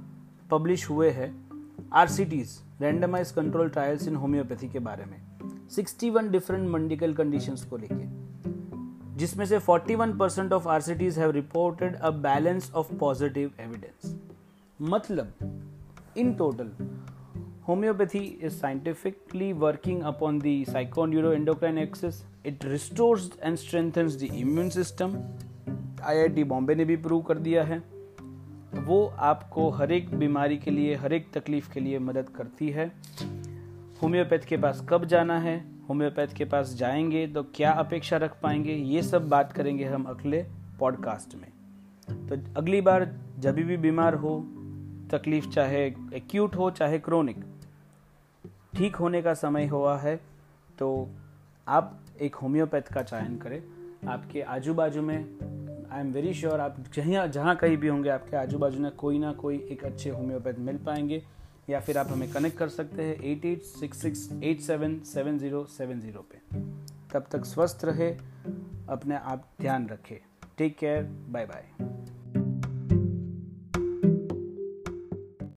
पब्लिश 0.50 0.90
हुए 0.90 1.10
हैं 1.10 1.46
R 1.92 2.08
C 2.08 2.24
Ts 2.24 2.60
randomize 2.80 3.30
control 3.30 3.68
trials 3.68 4.08
in 4.08 4.16
homeopathy 4.16 4.68
के 4.68 4.78
बारे 4.78 5.04
में। 5.04 5.22
61 5.70 6.30
डिफरेंट 6.30 6.68
मेडिकल 6.68 7.14
कंडीशंस 7.14 7.64
को 7.64 7.76
लेके। 7.76 8.26
जिसमें 9.16 9.46
से 9.46 9.58
41 9.60 10.18
percent 10.18 10.52
of 10.52 10.68
are 10.68 10.82
have 10.90 11.30
reported 11.30 11.96
a 11.96 12.10
balance 12.10 12.72
of 12.74 12.94
positive 12.94 13.50
evidence 13.60 14.16
मतलब 14.82 15.32
in 16.16 16.34
total 16.34 16.70
homeopathy 17.68 18.18
is 18.18 18.52
scientifically 18.52 19.52
working 19.52 20.02
upon 20.02 20.38
the 20.38 20.64
psychoneuroendocrine 20.72 21.78
axis 21.78 22.24
it 22.46 22.64
restores 22.64 23.30
and 23.42 23.56
strengthens 23.56 24.20
the 24.20 24.22
immune 24.22 24.70
system 24.70 25.16
IIT 26.06 26.44
Bombay 26.44 26.74
ने 26.74 26.84
भी 26.84 26.96
prove 26.96 27.22
कर 27.22 27.38
दिया 27.38 27.64
है। 27.64 27.78
वो 28.74 29.06
आपको 29.18 29.68
हर 29.70 29.92
एक 29.92 30.14
बीमारी 30.14 30.56
के 30.58 30.70
लिए, 30.70 30.94
हर 30.94 31.12
एक 31.12 31.32
तकलीफ़ 31.32 31.70
के 31.72 31.80
लिए 31.80 31.98
मदद 31.98 32.28
करती 32.28 32.70
है। 32.70 32.92
होम्योपैथ 34.02 34.38
के 34.38 34.56
पास 34.56 34.86
कब 34.88 35.04
जाना 35.04 35.38
है? 35.38 35.64
होम्योपैथ 35.88 36.28
के 36.28 36.44
पास 36.44 36.74
जाएँगे 36.74 37.26
तो 37.26 37.42
क्या 37.42 37.72
अपेक्षा 37.72 38.16
रख 38.16 38.40
पाएँगे? 38.40 38.72
ये 38.72 39.02
सब 39.02 39.28
बात 39.28 39.52
करेंगे 39.52 39.84
हम 39.84 40.04
अगले 40.04 40.46
पॉडकास्ट 40.80 41.34
में। 41.34 41.50
तो 42.28 42.60
अगली 42.60 42.80
बार 42.80 43.12
जब 43.38 43.54
भी 43.54 43.76
बीमार 43.76 44.14
हो, 44.14 44.40
तकलीफ़ 45.10 45.48
चाहे 45.48 45.86
एक्यूट 46.14 46.56
हो, 46.56 46.70
चाहे 46.70 46.98
क्रोनिक 46.98 47.44
ठीक 48.74 48.96
होने 48.96 49.22
का 49.22 49.34
समय 49.34 49.66
हुआ 49.66 49.96
है 49.98 50.16
तो 50.78 51.08
आप 51.68 52.00
एक 52.20 52.34
होम्योपैथ 52.34 52.82
का 52.82 53.02
चयन 53.02 53.36
करें। 53.38 53.62
आपके 54.08 54.42
आजू 54.42 54.74
बाजू 54.74 55.02
में 55.02 55.24
आई 55.96 56.02
एम 56.02 56.10
वेरी 56.12 56.32
श्योर 56.34 56.60
आप 56.60 56.76
जहाँ 56.94 57.26
जहाँ 57.28 57.54
कहीं 57.56 57.76
भी 57.76 57.88
होंगे, 57.88 58.08
आपके 58.08 58.36
आजू 58.36 58.58
बाजू 58.58 58.80
में 58.80 58.90
कोई 58.96 59.18
ना 59.18 59.32
कोई 59.32 59.56
एक 59.72 59.84
अच्छे 59.84 60.10
होम्योपैथ 60.10 60.58
मिल 60.58 60.78
पाएँगे, 60.86 61.22
या 61.70 61.80
फिर 61.80 61.98
आप 61.98 62.08
हमें 62.10 62.30
कनेक्ट 62.32 62.58
कर 62.58 62.68
सकते 62.68 63.02
हैं 63.02 63.14
eight 63.22 63.44
eight 63.44 63.62
six 63.62 64.02
six 64.02 64.28
eight 64.44 64.60
seven 64.60 64.98
seven 65.04 65.38
zero 65.38 65.64
seven 65.70 66.00
zero 66.00 66.26
पे। 66.32 66.38
तब 67.12 67.26
तक 67.32 67.44
स्वस्थ 67.44 67.84
रहे, 67.84 68.10
अपने 68.88 69.16
आप 69.16 69.48
ध्यान 69.60 69.88
रखें। 69.88 70.16
Take 70.58 70.76
care 70.78 71.02
bye 71.02 71.46
bye 71.46 71.64